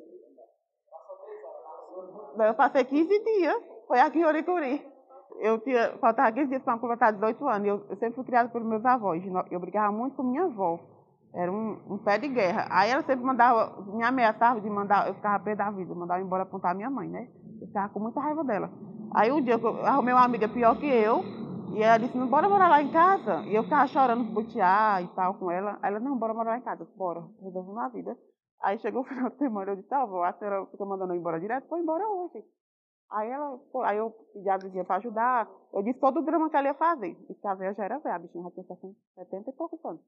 [2.40, 4.98] Eu passei 15 dias, foi aqui em Oricuri.
[5.40, 7.68] Eu tinha, faltava 15 dias para completar 18 anos.
[7.68, 9.22] Eu, eu sempre fui criada pelos meus avós.
[9.52, 10.80] Eu brigava muito com minha avó.
[11.34, 12.68] Era um, um, pé de guerra.
[12.70, 16.44] Aí ela sempre mandava, me ameaçava de mandar, eu ficava pé da vida, mandava embora
[16.44, 17.28] apontar a minha mãe, né?
[17.62, 18.72] Eu ficava com muita raiva dela.
[19.14, 21.24] Aí um dia eu arrumei uma amiga pior que eu,
[21.74, 23.42] e ela disse, não, bora morar lá em casa.
[23.46, 25.78] E eu ficava chorando, butear e tal com ela.
[25.82, 26.88] Aí ela, não, bora morar lá em casa.
[26.96, 28.18] Bora, resolvi uma vida.
[28.62, 31.20] Aí chegou o final de semana, eu disse, tá, vou, a senhora fica mandando eu
[31.20, 32.44] embora direto, foi embora hoje.
[33.12, 35.50] Aí ela, aí eu pedi a vizinha para ajudar.
[35.74, 37.16] Eu disse todo o drama que ela ia fazer.
[37.30, 40.02] E a velha já era velha, a bichinha já tinha 70 e poucos anos.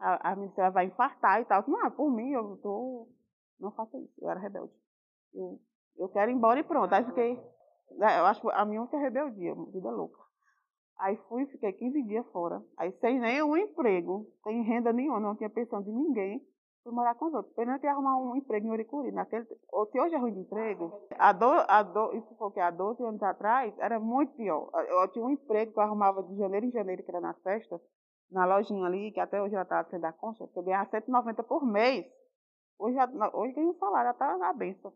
[0.00, 1.62] A, a ministra vai infartar e tal.
[1.68, 3.08] Não, ah, por mim, eu tô.
[3.60, 4.14] Não faço isso.
[4.20, 4.72] Eu era rebelde.
[5.34, 5.60] Eu,
[5.98, 6.92] eu quero ir embora e pronto.
[6.92, 7.38] Aí fiquei.
[7.92, 10.18] Né, eu acho que a minha única rebeldia, vida louca.
[10.98, 12.62] Aí fui, fiquei 15 dias fora.
[12.76, 16.44] Aí sem nenhum emprego, sem renda nenhuma, não tinha pensão de ninguém
[16.82, 17.54] fui morar com os outros.
[17.54, 19.12] Pena que arrumar um emprego em Oricuri.
[19.12, 22.70] Naquele, se hoje é ruim de emprego, há, do, há, do, isso foi que há
[22.70, 24.70] 12 anos atrás, era muito pior.
[24.74, 27.40] Eu, eu, tinha um emprego que eu arrumava de janeiro em janeiro, que era nas
[27.42, 27.80] festas,
[28.30, 31.42] na lojinha ali, que até hoje ela estava sendo da concha, que eu ganhava 190
[31.42, 32.06] por mês.
[32.78, 32.96] Hoje,
[33.34, 34.92] hoje ganho um salário, já está na benção.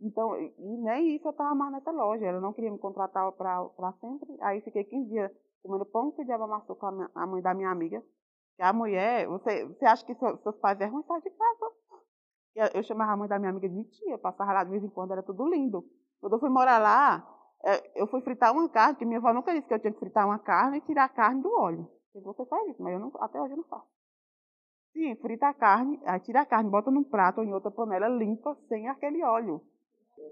[0.00, 2.26] Então, e nem isso eu estava mais nessa loja.
[2.26, 4.36] Ela não queria me contratar para sempre.
[4.42, 5.32] Aí fiquei 15 dias
[5.62, 8.02] comendo pão que o diabo amassou com a, minha, a mãe da minha amiga.
[8.56, 12.74] Que a mulher, você, você acha que seus pais é ruim, sai de casa.
[12.74, 15.12] Eu chamava a mãe da minha amiga de tia, passava lá de vez em quando,
[15.12, 15.84] era tudo lindo.
[16.20, 17.26] Quando eu fui morar lá,
[17.64, 19.98] é, eu fui fritar uma carne, que minha avó nunca disse que eu tinha que
[19.98, 21.88] fritar uma carne e tirar a carne do óleo.
[22.14, 23.88] Você faz isso, mas eu não, até hoje eu não faço.
[24.92, 28.08] Sim, frita a carne, aí tira a carne, bota num prato ou em outra panela
[28.08, 29.60] limpa, sem aquele óleo.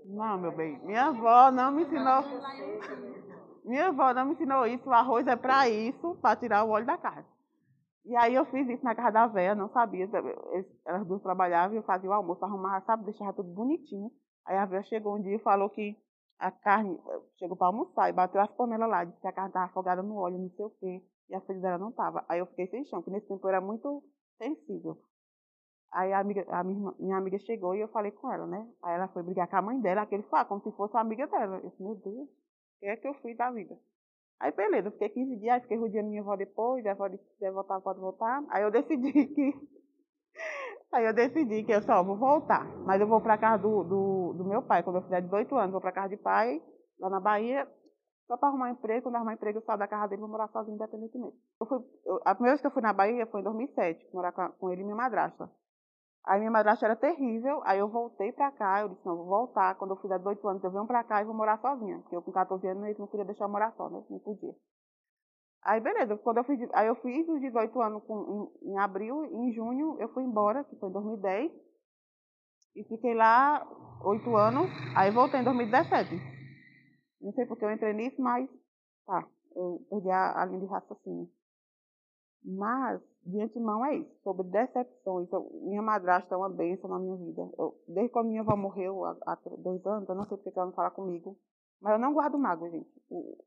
[0.05, 2.23] Não, meu bem, minha avó não me ensinou.
[3.64, 4.88] Minha avó não me ensinou isso.
[4.88, 7.27] O arroz é para isso, para tirar o óleo da carne.
[8.05, 10.09] E aí eu fiz isso na casa da véia, não sabia.
[10.85, 14.11] Elas duas trabalhavam e eu fazia o almoço, arrumava, sabe, deixava tudo bonitinho.
[14.45, 15.97] Aí a véia chegou um dia e falou que
[16.38, 16.99] a carne,
[17.38, 20.16] chegou para almoçar e bateu as panelas lá, disse que a carne estava afogada no
[20.16, 21.03] óleo, não sei o quê.
[21.33, 22.23] E a filha dela não estava.
[22.29, 24.05] Aí eu fiquei sem chão, porque nesse tempo eu era muito
[24.37, 24.99] sensível.
[25.90, 28.71] Aí a, amiga, a minha, minha, amiga chegou e eu falei com ela, né?
[28.83, 31.27] Aí ela foi brigar com a mãe dela, aquele foi como se fosse a amiga
[31.27, 31.57] dela.
[31.57, 33.79] Eu disse, meu Deus, o que é que eu fui da vida?
[34.38, 37.51] Aí beleza, fiquei 15 dias, aí fiquei rodeando minha avó depois, a avó disse, se
[37.51, 38.45] voltar, pode voltar.
[38.51, 39.55] Aí eu decidi que.
[40.92, 42.66] Aí eu decidi que eu só vou voltar.
[42.85, 45.73] Mas eu vou para casa do, do, do, meu pai, quando eu fizer 18 anos,
[45.73, 46.61] vou para casa de pai,
[47.01, 47.66] lá na Bahia,
[48.33, 49.03] só para arrumar um emprego.
[49.03, 51.37] Quando arrumar emprego, eu saio da casa dele e vou morar sozinho, independentemente.
[51.61, 54.33] Eu fui, eu, a primeira vez que eu fui na Bahia foi em 2007, morar
[54.33, 55.51] com, com ele e minha madrasta.
[56.25, 59.75] Aí minha madrasta era terrível, aí eu voltei pra cá, eu disse, não, vou voltar,
[59.75, 62.23] quando eu fizer 18 anos eu venho pra cá e vou morar sozinha, porque eu
[62.23, 64.55] com 14 anos eles não queria deixar eu morar só, né, não podia.
[65.64, 69.25] Aí beleza, quando eu fiz, aí eu fiz os 18 anos com, em, em abril,
[69.25, 71.53] em junho eu fui embora, que foi em 2010,
[72.77, 73.66] e fiquei lá
[74.05, 76.41] 8 anos, aí voltei em 2017.
[77.22, 78.48] Não sei porque eu entrei nisso, mas
[79.06, 81.30] tá, eu perdi a, a linha de raciocínio.
[82.44, 85.30] Mas de antemão é isso, sobre decepções.
[85.32, 87.48] Eu, minha madrasta é uma bênção na minha vida.
[87.56, 90.66] Eu, desde quando minha avó morreu, há, há, dois anos, eu não sei porque ela
[90.66, 91.38] não fala comigo.
[91.80, 92.90] Mas eu não guardo mágoa, gente.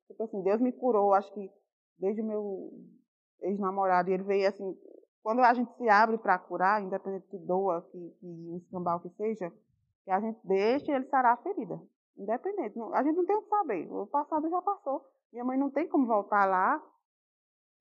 [0.08, 1.52] Tipo assim, Deus me curou, acho que
[1.98, 2.72] desde o meu
[3.42, 4.10] ex-namorado.
[4.10, 4.78] Ele veio assim,
[5.22, 9.52] quando a gente se abre para curar, independente de doa, que, que escambau que seja,
[10.04, 11.82] que a gente deixa ele sarar a ferida.
[12.18, 12.80] Independente.
[12.94, 13.92] A gente não tem o que saber.
[13.92, 15.06] O passado já passou.
[15.32, 16.82] Minha mãe não tem como voltar lá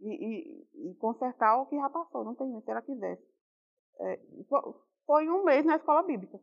[0.00, 2.24] e, e, e, consertar o que já passou.
[2.24, 3.22] Não tem, se ela quisesse.
[4.00, 4.20] É,
[5.06, 6.40] foi um mês na escola bíblica.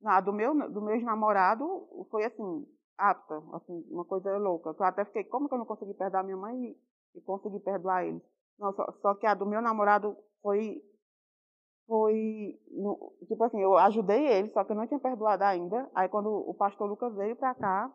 [0.00, 4.74] Na, do meu, do meu ex-namorado, foi assim, apta, assim, uma coisa louca.
[4.76, 6.78] Eu até fiquei, como que eu não consegui perdoar minha mãe e,
[7.14, 8.22] e consegui perdoar eles?
[8.58, 10.82] Não, só, só que a do meu namorado foi
[11.90, 12.56] foi,
[13.26, 15.90] tipo assim, eu ajudei ele, só que eu não tinha perdoado ainda.
[15.92, 17.92] Aí quando o pastor Lucas veio para cá,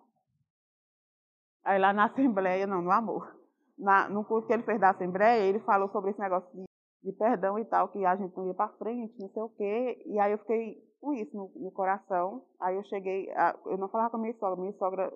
[1.64, 3.34] aí lá na Assembleia, não, no amor,
[3.80, 6.66] na, no curso que ele fez da Assembleia, ele falou sobre esse negócio de,
[7.06, 10.04] de perdão e tal, que a gente não ia para frente, não sei o quê.
[10.06, 12.44] E aí eu fiquei com isso no, no coração.
[12.60, 15.10] Aí eu cheguei, a, eu não falava com a minha sogra, minha sogra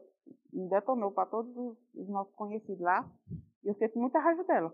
[0.53, 3.05] me detonou para todos os, os nossos conhecidos lá,
[3.61, 4.73] e eu fiquei com muita raiva dela.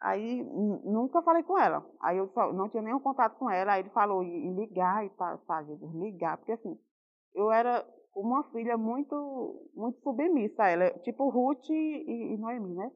[0.00, 0.42] Aí
[0.84, 1.84] nunca falei com ela.
[2.00, 3.72] Aí eu não tinha nenhum contato com ela.
[3.72, 6.78] Aí ele falou em ligar e tá, Jesus, ligar, porque assim,
[7.34, 12.90] eu era uma filha muito, muito submissa a ela, tipo Ruth e, e Noemi, né?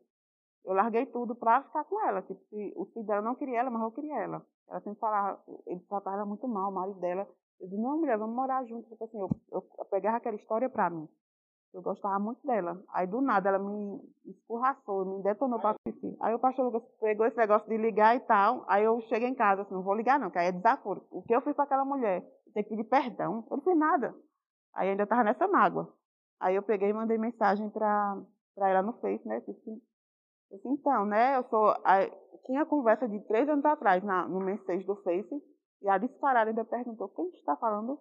[0.64, 2.22] Eu larguei tudo pra ficar com ela.
[2.22, 2.40] Tipo,
[2.76, 4.44] o filho dela não queria ela, mas eu queria ela.
[4.68, 7.28] Ela sempre falava, ele tratava ela muito mal, o marido dela.
[7.60, 8.88] Eu disse, não, mulher, vamos morar juntos.
[8.88, 11.06] Tipo assim, eu, eu pegava aquela história pra mim.
[11.74, 12.80] Eu gostava muito dela.
[12.92, 16.16] Aí do nada ela me escorraçou, me detonou para assistir.
[16.20, 18.64] Aí o pastor Lucas pegou esse negócio de ligar e tal.
[18.68, 21.04] Aí eu cheguei em casa, assim, não vou ligar não, que aí é desaforo.
[21.10, 22.24] O que eu fiz para aquela mulher?
[22.54, 23.44] Tem que pedir perdão.
[23.50, 24.14] Eu não fiz nada.
[24.72, 25.92] Aí ainda estava nessa mágoa.
[26.38, 28.24] Aí eu peguei e mandei mensagem para
[28.56, 29.40] ela no Face, né?
[29.40, 29.82] Disse,
[30.52, 31.36] disse, então, né?
[31.36, 31.74] Eu sou.
[31.82, 32.08] Aí,
[32.46, 35.42] tinha conversa de três anos atrás na, no mensagem do Face.
[35.82, 37.98] E a disparada ainda perguntou: quem está falando?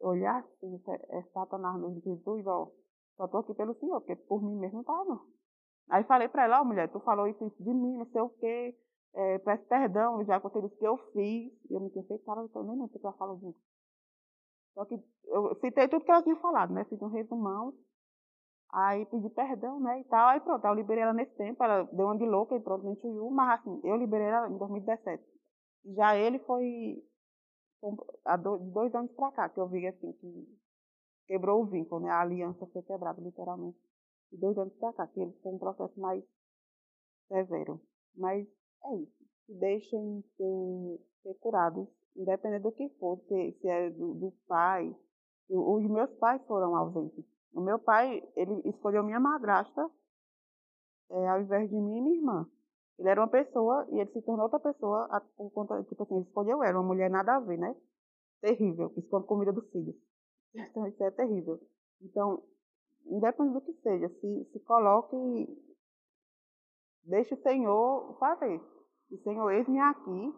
[0.00, 2.70] Eu olhei assim, é, é Satanás mesmo, Jesus, ó.
[3.18, 5.20] Só estou aqui pelo Senhor, porque por mim mesmo não tá, não.
[5.90, 8.20] Aí falei para ela, ó, oh, mulher, tu falou isso, isso de mim, não sei
[8.20, 8.78] o quê.
[9.12, 11.52] É, peço perdão, já aconteceu isso que eu fiz.
[11.68, 13.58] E eu me tinha feito, eu nem lembro o que ela falou disso.
[14.74, 16.84] Só que eu citei tudo que ela tinha falado, né?
[16.84, 17.74] Fiz um resumão.
[18.70, 20.28] Aí pedi perdão, né, e tal.
[20.28, 22.96] Aí pronto, eu liberei ela nesse tempo, ela deu uma de louca e pronto, nem.
[23.32, 25.24] Mas assim, eu liberei ela em 2017.
[25.96, 27.02] Já ele foi
[28.24, 30.58] há dois anos pra cá, que eu vi assim, que
[31.28, 32.10] quebrou o vínculo, né?
[32.10, 33.78] A aliança foi quebrada, literalmente.
[34.32, 36.24] E dois anos para cá, que eles foi um processo mais
[37.28, 37.80] severo.
[38.16, 38.48] Mas
[38.84, 39.28] é isso.
[39.48, 41.86] Deixem ser, ser curados,
[42.16, 44.94] independente do que for, se, se é do, do pai.
[45.48, 47.24] Os meus pais foram ausentes.
[47.52, 49.88] O meu pai, ele escolheu minha madrasta
[51.10, 52.50] é, ao invés de mim e minha irmã.
[52.98, 56.24] Ele era uma pessoa e ele se tornou outra pessoa por conta, tipo assim, ele
[56.24, 57.74] escolheu ela, uma mulher nada a ver, né?
[58.40, 59.96] Terrível, que comida dos filhos.
[60.54, 61.60] Então, isso é terrível.
[62.00, 62.42] Então,
[63.06, 65.16] independente do que seja, se, se coloque,
[67.04, 68.60] deixe o Senhor fazer.
[69.10, 70.34] O Senhor, eis-me aqui.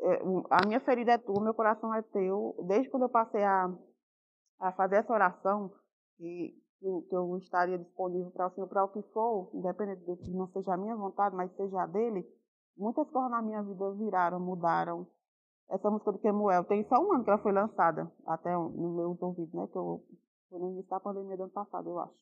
[0.00, 2.54] É, a minha ferida é tua, meu coração é teu.
[2.66, 3.72] Desde quando eu passei a,
[4.60, 5.72] a fazer essa oração,
[6.16, 10.30] que, que eu estaria disponível para o Senhor, para o que for, independente do que
[10.30, 12.24] não seja a minha vontade, mas seja a dele,
[12.76, 15.06] muitas coisas na minha vida viraram, mudaram.
[15.70, 19.16] Essa música do Kemuel tem só um ano que ela foi lançada, até no meu
[19.20, 19.66] ouvido, né?
[19.66, 20.02] Que eu
[20.48, 22.14] foi no início da pandemia do ano passado, eu acho.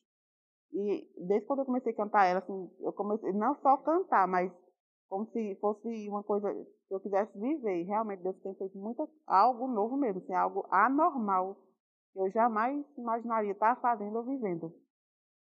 [0.73, 4.51] E desde quando eu comecei a cantar ela, assim, eu comecei não só cantar, mas
[5.07, 6.53] como se fosse uma coisa
[6.87, 7.81] que eu quisesse viver.
[7.81, 11.55] E realmente Deus tem feito muita, algo novo mesmo, assim, algo anormal
[12.11, 14.73] que eu jamais imaginaria estar fazendo ou vivendo.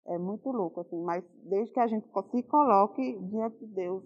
[0.08, 4.04] É muito louco, assim, mas desde que a gente se coloque diante de Deus,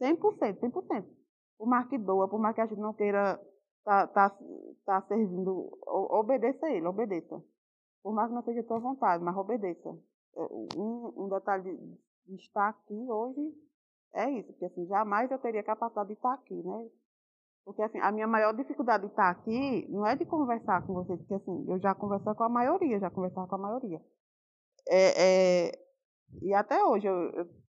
[0.00, 1.17] 100%, 100%.
[1.58, 3.40] Por mais que doa, por mais que a gente não queira
[3.80, 4.36] estar tá, tá,
[4.86, 7.42] tá servindo, obedeça a ele, obedeça.
[8.02, 9.98] Por mais que não seja a tua vontade, mas obedeça.
[10.36, 10.40] É,
[10.76, 11.76] um, um detalhe
[12.26, 13.54] de estar aqui hoje
[14.14, 16.88] é isso, porque assim, jamais eu teria capacidade de estar aqui, né?
[17.64, 21.18] Porque assim, a minha maior dificuldade de estar aqui não é de conversar com vocês,
[21.18, 24.00] porque assim, eu já conversava com a maioria, já conversava com a maioria.
[24.88, 25.88] É, é,
[26.40, 27.67] e até hoje eu, estou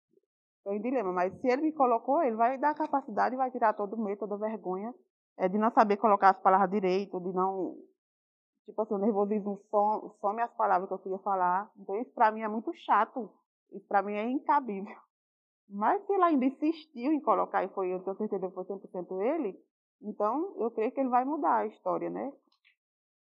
[0.66, 4.04] em dilema, mas se ele me colocou, ele vai dar capacidade, vai tirar todo o
[4.04, 4.94] medo, toda a vergonha
[5.36, 7.76] é, de não saber colocar as palavras direito, de não.
[8.64, 11.68] Tipo assim, o nervosismo some, some as palavras que eu queria falar.
[11.76, 13.28] Então, isso para mim é muito chato.
[13.72, 14.96] Isso para mim é incabível.
[15.68, 19.20] Mas se ele ainda insistiu em colocar, e foi, eu tenho certeza que foi 100%
[19.20, 19.58] ele,
[20.00, 22.32] então eu creio que ele vai mudar a história, né?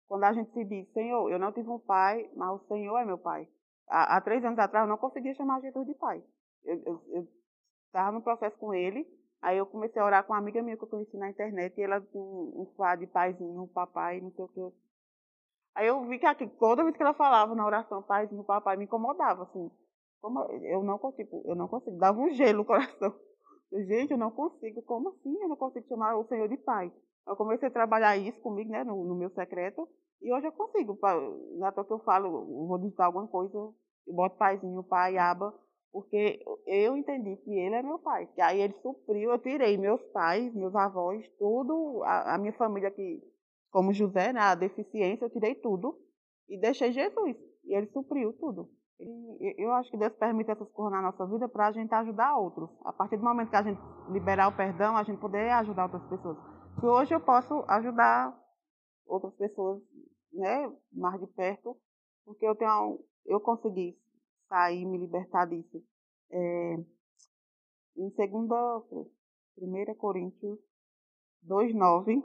[0.07, 3.05] Quando a gente se diz, Senhor, eu não tive um pai, mas o Senhor é
[3.05, 3.47] meu pai.
[3.89, 6.21] Há, há três anos atrás eu não conseguia chamar Jesus de pai
[6.65, 7.27] eu
[7.87, 9.07] estava no processo com ele,
[9.41, 11.83] aí eu comecei a orar com uma amiga minha que eu conheci na internet, e
[11.83, 12.19] ela com
[12.55, 14.75] um fá de paizinho, papai, não sei o que.
[15.75, 18.85] Aí eu vi que aqui, toda vez que ela falava na oração, paizinho, papai, me
[18.85, 19.71] incomodava, assim.
[20.21, 23.13] Como eu não consigo, eu não consigo, dava um gelo no coração.
[23.71, 26.93] Eu, Gente, eu não consigo, como assim eu não consigo chamar o Senhor de pai?
[27.27, 29.87] Eu comecei a trabalhar isso comigo, né, no, no meu secreto,
[30.21, 30.97] e hoje eu consigo.
[31.57, 33.73] Na toa que eu falo, vou digitar alguma coisa, eu
[34.13, 35.53] boto paizinho, pai, aba,
[35.93, 38.25] porque eu entendi que ele é meu pai.
[38.33, 42.89] Que aí ele supriu, eu tirei meus pais, meus avós, tudo, a, a minha família
[42.89, 43.21] que,
[43.69, 45.95] como José, né, a deficiência, eu tirei tudo
[46.49, 47.37] e deixei Jesus.
[47.63, 48.71] e ele supriu tudo.
[48.99, 52.37] E eu acho que Deus permite essas coisas na nossa vida para a gente ajudar
[52.37, 52.69] outros.
[52.83, 53.79] A partir do momento que a gente
[54.09, 56.37] liberar o perdão, a gente poder ajudar outras pessoas.
[56.79, 58.35] Que hoje eu posso ajudar
[59.05, 59.79] outras pessoas,
[60.31, 61.77] né, mais de perto,
[62.25, 63.95] porque eu tenho, eu consegui
[64.47, 65.83] sair, me libertar disso.
[66.31, 66.75] É,
[67.97, 68.55] em segunda,
[69.55, 70.59] primeira Coríntios
[71.43, 72.23] 2:9,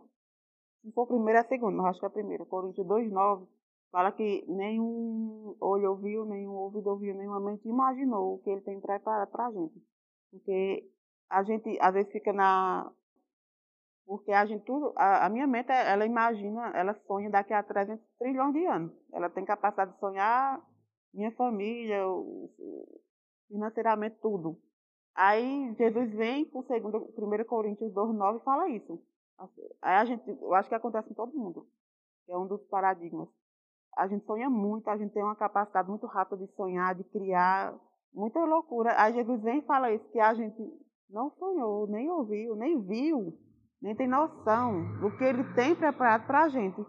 [0.83, 2.47] se for primeira é segunda, mas acho que é a primeira.
[2.47, 3.47] Coríntios 2:9
[3.91, 8.81] fala que nenhum olho ouviu, nenhum ouvido ouviu, nenhuma mente imaginou o que ele tem
[8.81, 9.83] preparado para a gente.
[10.31, 10.89] Porque
[11.29, 12.93] a gente às vezes fica na
[14.07, 18.03] porque a gente tudo, a, a, minha mente, ela imagina, ela sonha daqui a 300
[18.19, 18.93] trilhões de anos.
[19.13, 20.59] Ela tem capacidade de sonhar
[21.13, 22.03] minha família,
[23.49, 24.59] financeiramente tudo.
[25.15, 29.03] Aí Jesus vem com segundo, 1 Coríntios 2,9 e fala isso.
[29.83, 31.67] Aí a gente, eu acho que acontece com todo mundo.
[32.29, 33.29] É um dos paradigmas.
[33.97, 37.75] A gente sonha muito, a gente tem uma capacidade muito rápida de sonhar, de criar,
[38.13, 38.95] muita loucura.
[39.01, 40.63] Aí Jesus vem e fala isso, que a gente
[41.11, 43.37] não sonhou, nem ouviu, nem viu
[43.81, 46.85] nem tem noção do que ele tem preparado para a gente.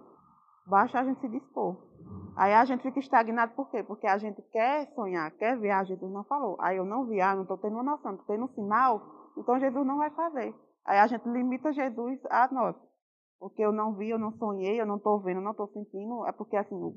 [0.65, 1.88] Basta a gente se dispor.
[2.35, 3.83] Aí a gente fica estagnado por quê?
[3.83, 6.55] Porque a gente quer sonhar, quer ver, a Jesus não falou.
[6.59, 9.01] Aí eu não vi, ah, não estou tendo uma noção, estou tendo um sinal,
[9.37, 10.55] então Jesus não vai fazer.
[10.85, 12.75] Aí a gente limita Jesus a nós.
[13.39, 16.25] Porque eu não vi, eu não sonhei, eu não estou vendo, eu não estou sentindo.
[16.27, 16.95] É porque assim, o,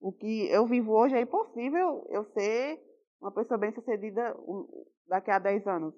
[0.00, 2.80] o que eu vivo hoje é impossível eu ser
[3.20, 4.36] uma pessoa bem sucedida
[5.08, 5.94] daqui a 10 anos.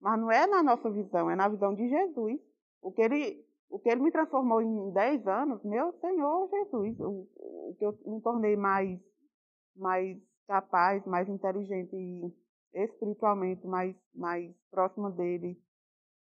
[0.00, 2.40] Mas não é na nossa visão, é na visão de Jesus.
[2.80, 7.28] O que ele, o que ele me transformou em 10 anos, meu Senhor Jesus, o,
[7.36, 9.00] o que eu me tornei mais,
[9.76, 11.96] mais capaz, mais inteligente
[12.74, 15.56] espiritualmente mais, mais próxima dele,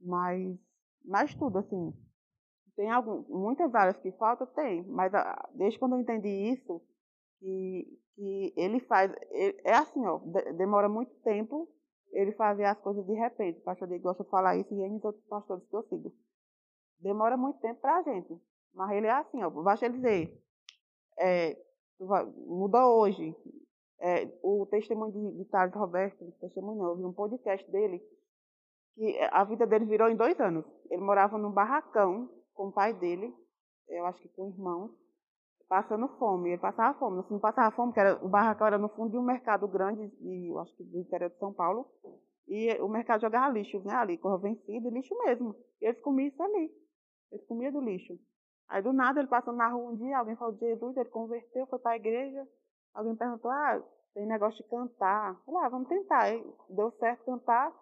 [0.01, 0.59] mais,
[1.05, 1.93] mais tudo, assim.
[2.77, 4.47] Tem algum, muitas áreas que faltam?
[4.49, 6.81] Tem, mas a, desde quando eu entendi isso,
[7.41, 11.69] que, que ele faz, ele, é assim, ó, de, demora muito tempo
[12.13, 13.59] ele fazer as coisas de repente.
[13.59, 16.15] O pastor Diego gosta de falar isso e em outros pastores que eu sigo
[17.01, 18.41] demora muito tempo para a gente.
[18.75, 20.43] Mas ele é assim, ó, basta ele dizer,
[21.19, 21.57] é,
[22.47, 23.35] muda hoje.
[24.01, 28.01] É, o testemunho de, de Thales Roberto, testemunho eu vi um podcast dele,
[28.95, 30.65] que a vida dele virou em dois anos.
[30.89, 33.35] Ele morava num barracão com o pai dele,
[33.89, 34.95] eu acho que com o irmão,
[35.69, 36.51] passando fome.
[36.51, 37.25] Ele passava fome.
[37.29, 40.49] Não passava fome, porque era, o barracão era no fundo de um mercado grande, de,
[40.49, 41.87] eu acho que do interior de São Paulo,
[42.47, 45.55] e o mercado jogava lixo, né, ali, corra vencido, lixo mesmo.
[45.81, 46.73] E eles comiam isso ali.
[47.33, 48.19] Ele comia do lixo.
[48.69, 51.67] Aí do nada ele passando na rua um dia, alguém falou de Jesus, ele converteu,
[51.67, 52.47] foi para a igreja.
[52.95, 53.83] Alguém perguntou, ah,
[54.15, 55.41] tem negócio de cantar.
[55.45, 56.23] Falei, ah, vamos tentar.
[56.25, 57.73] Aí deu certo cantar.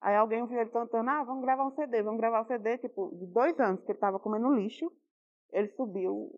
[0.00, 3.14] Aí alguém ouviu ele cantando, ah, vamos gravar um CD, vamos gravar um CD, tipo,
[3.16, 4.92] de dois anos que ele estava comendo lixo,
[5.50, 6.30] ele subiu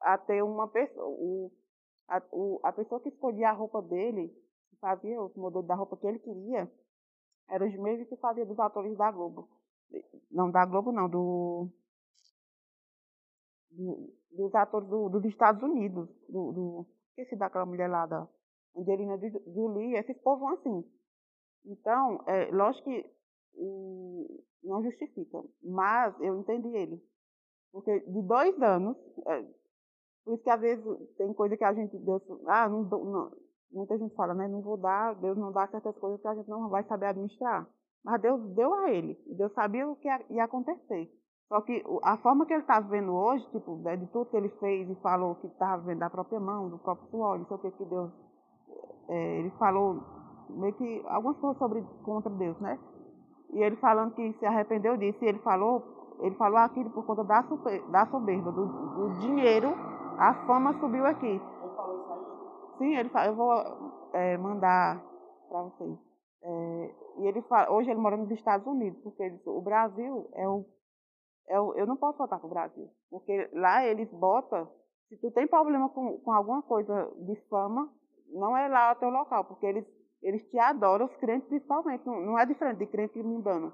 [0.00, 1.52] a ter uma pessoa, o,
[2.08, 4.28] a, o, a pessoa que escolhia a roupa dele,
[4.68, 6.70] que fazia os modelos da roupa que ele queria,
[7.48, 9.48] eram os mesmos que fazia dos atores da Globo.
[10.30, 11.70] Não, da Globo não, do
[14.32, 18.28] dos atores do, dos Estados Unidos, do, do esqueci daquela mulher lá da
[18.76, 19.18] Angelina
[19.54, 20.84] Jolie, esses povos assim.
[21.64, 23.16] Então, é, lógico que
[24.62, 27.02] não justifica, mas eu entendi ele.
[27.72, 29.42] Porque de dois anos, é,
[30.24, 30.84] por isso que às vezes
[31.16, 33.32] tem coisa que a gente, Deus, ah, não, não,
[33.72, 36.48] muita gente fala, né, não vou dar, Deus não dá certas coisas que a gente
[36.48, 37.68] não vai saber administrar.
[38.04, 41.10] Mas Deus deu a ele, Deus sabia o que ia acontecer.
[41.48, 44.48] Só que a forma que ele está vivendo hoje, tipo, né, de tudo que ele
[44.58, 47.60] fez e falou que estava vivendo da própria mão, do próprio suor, não sei o
[47.60, 48.10] que que Deus.
[49.08, 50.02] É, ele falou
[50.50, 52.78] meio que algumas coisas sobre contra Deus, né?
[53.52, 57.22] E ele falando que se arrependeu disso, e ele falou, ele falou aquilo por conta
[57.22, 59.68] da, da soberba, do, do dinheiro,
[60.18, 61.26] a fama subiu aqui.
[61.26, 62.78] Ele falou isso aí?
[62.78, 65.00] Sim, ele falou, eu vou é, mandar
[65.48, 65.96] para vocês.
[66.42, 70.48] É, e ele fala, hoje ele mora nos Estados Unidos, porque ele, o Brasil é
[70.48, 70.64] o
[71.48, 72.88] eu, eu não posso voltar para o Brasil.
[73.10, 74.68] Porque lá eles botam,
[75.08, 77.92] se tu tem problema com, com alguma coisa de fama,
[78.28, 79.86] não é lá o teu local, porque eles,
[80.22, 82.04] eles te adoram, os crentes principalmente.
[82.06, 83.72] Não, não é diferente de crente mundano.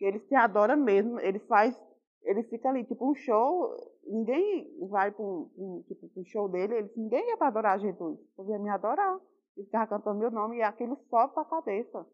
[0.00, 1.74] Eles te adoram mesmo, eles faz,
[2.22, 3.74] eles ficam ali, tipo um show,
[4.06, 8.18] ninguém vai para um, tipo, show dele, eles, ninguém ia para adorar Jesus.
[8.36, 9.18] Podia me adorar.
[9.56, 12.06] Eles ficavam cantando meu nome e aquilo sobe para a cabeça.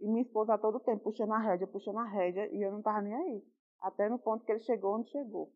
[0.00, 3.00] E minha esposa todo tempo puxando a rédea, puxando a rédea, e eu não estava
[3.00, 3.42] nem aí.
[3.80, 5.52] Até no ponto que ele chegou onde chegou.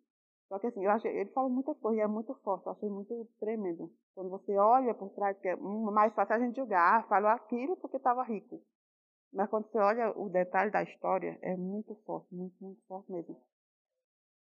[0.49, 2.89] Só que assim, eu achei, ele fala muita coisa e é muito forte, eu achei
[2.89, 3.89] muito tremendo.
[4.15, 7.77] Quando você olha por trás, que é mais fácil a gente julgar, ah, falou aquilo
[7.77, 8.61] porque estava rico.
[9.33, 13.37] Mas quando você olha o detalhe da história, é muito forte, muito, muito forte mesmo.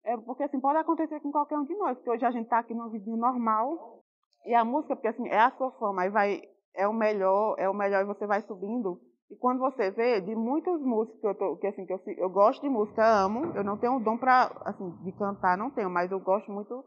[0.03, 2.61] É porque assim, pode acontecer com qualquer um de nós, porque hoje a gente está
[2.61, 4.03] aqui numa vidinha normal,
[4.47, 6.43] E a música, porque assim, é a sua fama, aí vai,
[6.75, 8.99] é o melhor, é o melhor e você vai subindo.
[9.31, 12.29] E quando você vê, de muitas músicas que eu tô, que assim, que eu, eu
[12.29, 15.89] gosto de música, amo, eu não tenho um dom para assim, de cantar, não tenho,
[15.89, 16.85] mas eu gosto muito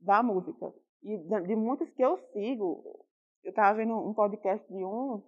[0.00, 0.72] da música.
[1.02, 2.84] E de, de muitos que eu sigo,
[3.42, 5.24] eu estava vendo um podcast de um,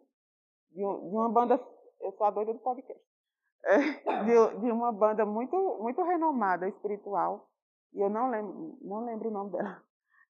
[0.71, 1.61] de, de uma banda,
[2.01, 3.03] eu sou a doida do podcast,
[3.65, 3.79] é,
[4.23, 7.49] de, de uma banda muito, muito renomada, espiritual,
[7.93, 9.83] e eu não lembro, não lembro o nome dela.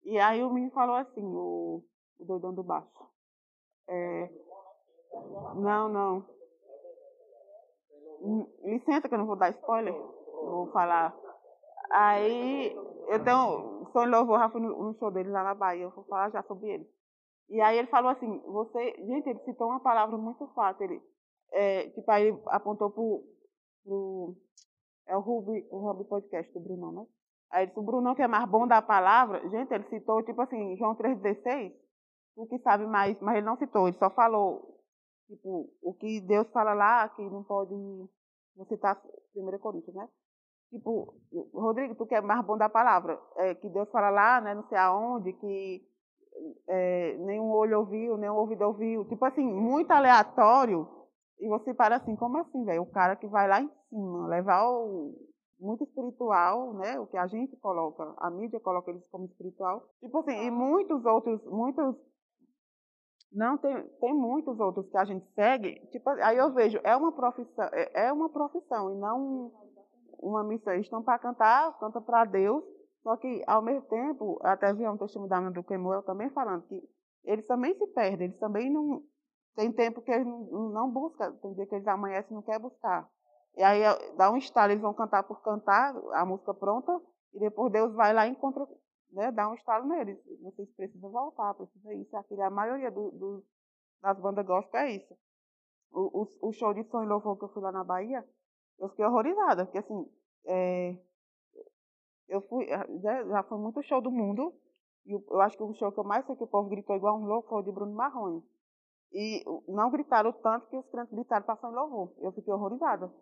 [0.04, 1.82] E aí o menino falou assim, o,
[2.18, 2.88] o doidão do baixo.
[3.86, 4.30] É,
[5.54, 6.26] não, não.
[8.64, 9.92] Licença que eu não vou dar spoiler.
[9.92, 11.14] Vou falar.
[11.90, 12.74] Aí
[13.08, 13.84] eu tenho.
[13.92, 16.68] Sonho Louvor, já fui no, show dele lá na Bahia, eu vou falar já sobre
[16.68, 16.90] ele.
[17.48, 18.94] E aí ele falou assim, você.
[18.98, 20.84] Gente, ele citou uma palavra muito fácil.
[20.84, 21.02] Ele,
[21.52, 23.22] é, tipo, aí ele apontou pro.
[23.84, 24.34] pro
[25.06, 27.06] é o Ruby, o Ruby Podcast do Bruno, né?
[27.50, 30.76] Aí disse, o Brunão, que é mais bom da palavra, gente, ele citou, tipo assim,
[30.76, 31.72] João 3,16,
[32.36, 34.73] o que sabe mais, mas ele não citou, ele só falou,
[35.28, 37.74] tipo, o que Deus fala lá, que não pode,
[38.56, 39.00] vou citar
[39.34, 40.08] 1 Coríntios, né?
[40.70, 41.14] Tipo,
[41.52, 44.66] Rodrigo, tu que é mais bom da palavra, é, que Deus fala lá, né, não
[44.68, 45.86] sei aonde, que
[46.66, 50.88] é, nenhum olho ouviu, nenhum ouvido ouviu, tipo assim, muito aleatório,
[51.38, 52.82] e você para assim, como assim, velho?
[52.82, 55.14] O cara que vai lá em cima, levar o,
[55.60, 56.98] muito espiritual, né?
[56.98, 59.88] O que a gente coloca, a mídia coloca eles como espiritual.
[60.00, 61.96] Tipo assim, e muitos outros, muitos
[63.34, 65.80] não tem, tem muitos outros que a gente segue.
[65.90, 69.52] Tipo, aí eu vejo, é uma profissão, é, é uma profissão e não
[70.20, 70.72] uma missão.
[70.72, 72.64] Eles estão para cantar, canta para Deus.
[73.02, 76.82] Só que ao mesmo tempo, até vi um testemunho do Kemuel também falando que
[77.24, 79.02] eles também se perdem, eles também não
[79.54, 82.58] tem tempo que eles não, não buscam, tem dia que eles amanhecem e não quer
[82.58, 83.08] buscar.
[83.56, 83.82] E aí
[84.16, 86.92] dá um estalo, eles vão cantar por cantar, a música pronta,
[87.32, 88.66] e depois Deus vai lá e encontra,
[89.14, 90.18] né, dá um estalo neles.
[90.42, 92.16] Vocês precisam voltar, precisam isso.
[92.16, 93.44] A maioria do, do,
[94.02, 95.16] das bandas gospel é isso.
[95.92, 98.26] O, o, o, show de som e louvor que eu fui lá na Bahia,
[98.80, 100.10] eu fiquei horrorizada, porque assim,
[100.44, 100.98] é,
[102.28, 102.66] eu fui,
[103.00, 104.52] já, já foi muito show do mundo,
[105.06, 106.96] e eu, eu acho que o show que eu mais sei que o povo gritou
[106.96, 108.42] igual um louco foi o de Bruno Marrone.
[109.12, 112.12] E não gritaram tanto que os crentes gritaram para e louvor.
[112.18, 113.12] Eu fiquei horrorizada.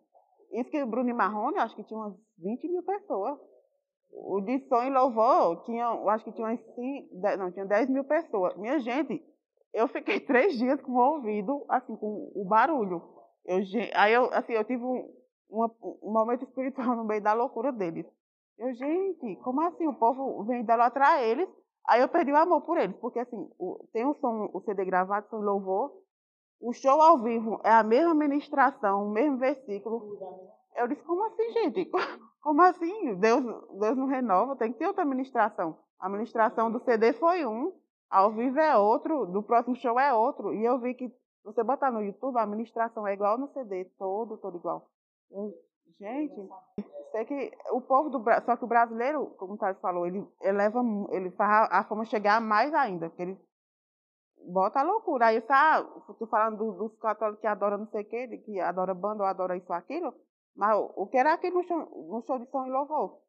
[0.51, 3.39] Isso que o Bruno Marrone, acho que tinha umas 20 mil pessoas.
[4.13, 7.09] O de som e louvor, tinha, acho que tinha umas 5,
[7.39, 8.55] não, tinha 10 mil pessoas.
[8.57, 9.25] Minha gente,
[9.73, 13.03] eu fiquei três dias com o ouvido, assim, com o barulho.
[13.45, 13.59] Eu,
[13.95, 15.11] aí eu, assim, eu tive um,
[15.49, 18.07] uma, um momento espiritual no meio da loucura deles.
[18.59, 19.87] Eu, gente, como assim?
[19.89, 21.49] O povo vem idolatrar eles.
[21.89, 24.85] Aí eu perdi o amor por eles, porque assim, o, tem o som, o CD
[24.85, 25.93] gravado, som louvor,
[26.61, 30.17] o show ao vivo é a mesma ministração, o mesmo versículo.
[30.77, 31.91] Eu disse, como assim, gente?
[32.43, 33.15] Como assim?
[33.21, 33.45] Deus,
[33.79, 35.79] Deus não renova, tem que ter outra ministração.
[36.01, 37.73] A ministração do CD foi um,
[38.11, 40.53] ao vivo é outro, do próximo show é outro.
[40.53, 41.09] E eu vi que
[41.45, 44.89] você botar no YouTube, a ministração é igual no CD, todo, todo igual.
[45.31, 45.55] Eu,
[46.01, 46.49] gente,
[47.13, 50.83] sei que o povo do só que o brasileiro, como o Thales falou, ele eleva,
[51.11, 53.39] ele faz a fama chegar mais ainda, porque ele
[54.49, 55.27] bota a loucura.
[55.27, 58.95] Aí, sabe, tô falando dos, dos católicos que adoram não sei o quê, que adora
[58.95, 60.15] banda ou adora isso ou aquilo,
[60.55, 63.21] mas o, que era aqui no show, no show de São e Louvor?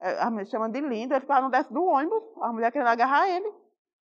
[0.00, 2.88] É, a mulher chama de lindo, ele fala, não desce do ônibus, a mulher querendo
[2.88, 3.52] agarrar ele.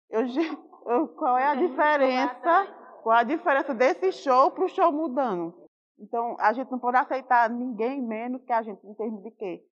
[0.10, 0.22] Eu,
[0.86, 2.68] eu, qual é a diferença?
[3.02, 5.68] Qual é a diferença desse show para o show mudando?
[6.00, 9.66] Então, a gente não pode aceitar ninguém menos que a gente, em termos de quê?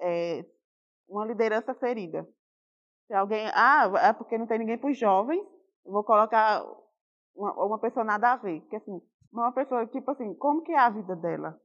[0.00, 0.44] É,
[1.08, 2.28] uma liderança ferida.
[3.06, 5.40] Se alguém, ah, é porque não tem ninguém para os jovens,
[5.84, 6.64] vou colocar
[7.34, 8.60] uma, uma pessoa nada a ver.
[8.62, 9.00] Porque, assim,
[9.32, 11.58] uma pessoa, tipo assim, como que é a vida dela?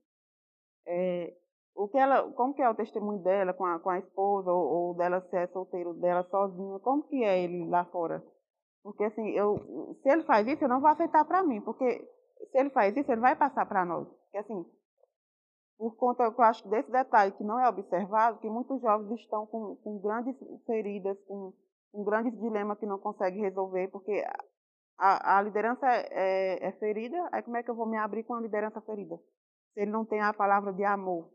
[0.86, 1.34] É,
[1.76, 4.64] o que ela, como que é o testemunho dela com a, com a esposa, ou,
[4.64, 8.24] ou dela ser é solteiro, dela sozinha, como que é ele lá fora?
[8.84, 12.06] Porque, assim, eu, se ele faz isso, eu não vou aceitar para mim, porque
[12.52, 14.08] se ele faz isso, ele vai passar para nós.
[14.08, 14.66] Porque, assim,
[15.78, 19.76] por conta, eu acho, desse detalhe que não é observado, que muitos jovens estão com,
[19.78, 21.54] com grandes feridas, com
[21.94, 24.24] um grande dilema que não consegue resolver, porque
[24.98, 28.24] a, a liderança é, é, é, ferida, aí como é que eu vou me abrir
[28.24, 29.20] com a liderança ferida?
[29.74, 31.30] Se ele não tem a palavra de amor.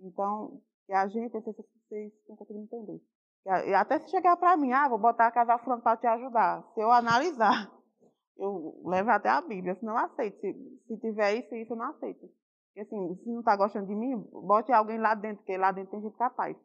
[0.00, 3.00] Então, que a gente, não sei se vocês estão conseguindo entender.
[3.66, 6.62] E até se chegar para mim, ah, vou botar a casal fulano para te ajudar.
[6.74, 7.70] Se eu analisar,
[8.36, 10.40] eu levo até a Bíblia, se não aceito.
[10.40, 12.28] Se, se tiver isso, isso eu não aceito.
[12.68, 15.90] Porque assim, se não está gostando de mim, bote alguém lá dentro, porque lá dentro
[15.90, 16.56] tem gente capaz.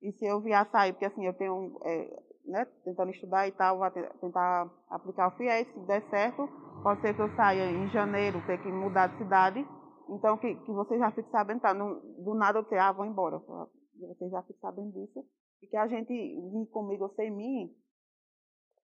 [0.00, 3.78] E se eu vier sair, porque assim, eu tenho, é, né, tentando estudar e tal,
[3.78, 6.48] vou tentar aplicar o FIES, se der certo,
[6.82, 9.66] pode ser que eu saia em janeiro, ter que mudar de cidade.
[10.08, 11.74] Então, que, que já fique sabendo, tá?
[11.74, 13.38] Não, do nada eu ter, ah, vou embora.
[13.38, 15.24] Você já fique sabendo disso.
[15.62, 17.74] E que a gente vir comigo sem mim,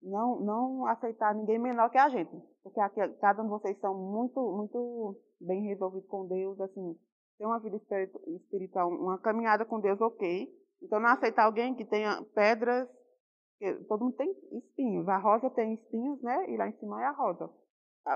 [0.01, 2.36] não, não aceitar ninguém menor que a gente.
[2.64, 6.97] Porque aqui, cada um de vocês são muito, muito bem resolvidos com Deus, assim,
[7.38, 7.80] tem uma vida
[8.28, 10.47] espiritual, uma caminhada com Deus, ok.
[10.82, 12.88] Então, não aceitar alguém que tenha pedras,
[13.88, 15.07] todo mundo tem espinhos.
[15.07, 16.49] A rosa tem espinhos, né?
[16.49, 17.49] E lá em cima é a rosa.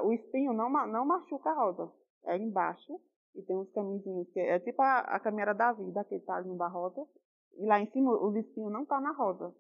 [0.04, 1.92] O espinho não, não machuca a rosa,
[2.26, 3.00] é embaixo.
[3.36, 6.56] E tem uns caminhos que é tipo a, a caminhada da vida, que está ali
[6.58, 7.06] da rosa.
[7.58, 9.54] E lá em cima, o espinho não está na rosa.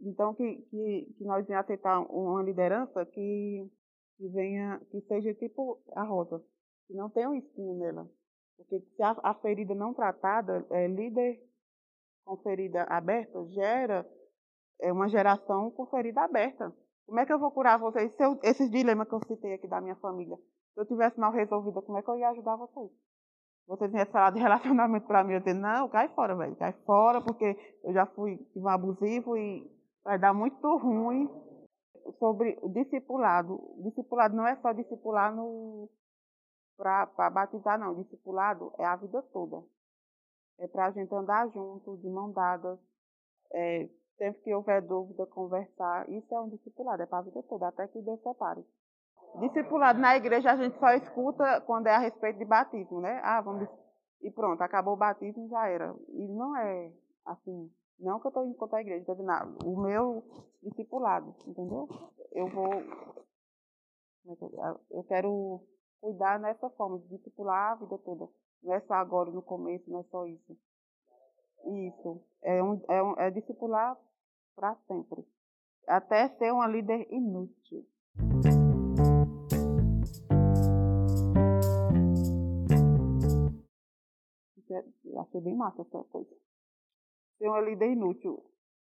[0.00, 3.70] Então, que, que, que nós venhamos aceitar uma liderança que,
[4.16, 6.42] que venha, que seja tipo a rosa,
[6.86, 8.08] que não tenha um espinho nela.
[8.56, 11.40] Porque se a, a ferida não tratada, é, líder
[12.24, 14.06] com ferida aberta gera
[14.80, 16.74] é, uma geração com ferida aberta.
[17.06, 18.12] Como é que eu vou curar vocês?
[18.16, 20.36] Se esses dilemas que eu citei aqui da minha família,
[20.76, 22.90] se eu tivesse mal resolvida, como é que eu ia ajudar vocês?
[23.66, 27.22] Vocês iam falar de relacionamento para mim, eu dizer, não, cai fora, velho, cai fora,
[27.22, 29.66] porque eu já fui um abusivo e
[30.04, 31.30] vai dar muito ruim
[32.18, 33.54] sobre o discipulado.
[33.54, 35.88] O discipulado não é só discipular no
[36.76, 37.94] para batizar, não.
[37.94, 39.64] Discipulado é a vida toda.
[40.58, 42.78] É para gente andar junto, de mão dadas.
[43.50, 46.06] É, sempre que houver dúvida, conversar.
[46.10, 48.62] Isso é um discipulado, é para a vida toda, até que Deus separe.
[49.40, 53.20] Discipulado na igreja a gente só escuta quando é a respeito de batismo, né?
[53.22, 53.68] Ah, vamos.
[54.22, 55.94] E pronto, acabou o batismo já era.
[56.08, 56.90] E não é
[57.24, 57.70] assim.
[57.98, 60.22] Não que eu estou indo contra a igreja, estou dizendo, ah, o meu
[60.62, 61.88] discipulado, entendeu?
[62.32, 62.72] Eu vou.
[64.28, 64.36] É
[64.90, 65.60] eu quero
[66.00, 68.28] cuidar nessa forma, de discipular a vida toda.
[68.62, 70.56] Não é só agora, no começo, não é só isso.
[71.64, 72.20] Isso.
[72.42, 73.96] É, um, é, um, é discipular
[74.54, 75.24] para sempre.
[75.86, 77.86] Até ser uma líder inútil.
[84.74, 84.84] É,
[85.20, 86.30] achei bem massa essa coisa
[87.38, 88.42] ser uma líder inútil.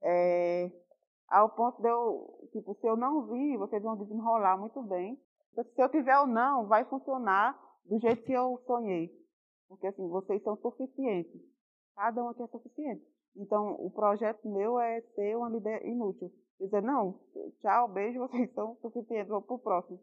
[0.02, 0.72] É,
[1.28, 5.20] ao ponto de eu, tipo, se eu não vi, vocês vão desenrolar muito bem.
[5.54, 9.12] Se eu tiver ou não, vai funcionar do jeito que eu sonhei.
[9.68, 11.42] Porque assim, vocês são suficientes.
[11.96, 13.06] Cada um aqui é suficiente.
[13.36, 16.32] Então, o projeto meu é ser uma líder inútil.
[16.60, 17.20] Dizer, não,
[17.62, 20.00] tchau, beijo, vocês são suficientes, vou pro próximo.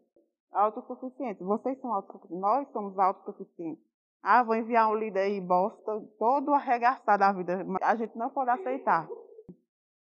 [0.51, 1.45] Autossuficientes.
[1.45, 2.41] Vocês são autossuficientes.
[2.41, 3.88] Nós somos autossuficientes.
[4.21, 7.65] Ah, vou enviar um líder aí, bosta, todo arregaçado da vida.
[7.81, 9.07] A gente não pode aceitar.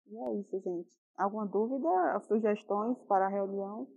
[0.07, 0.89] E é isso, gente.
[1.17, 3.87] Alguma dúvida, sugestões para a reunião?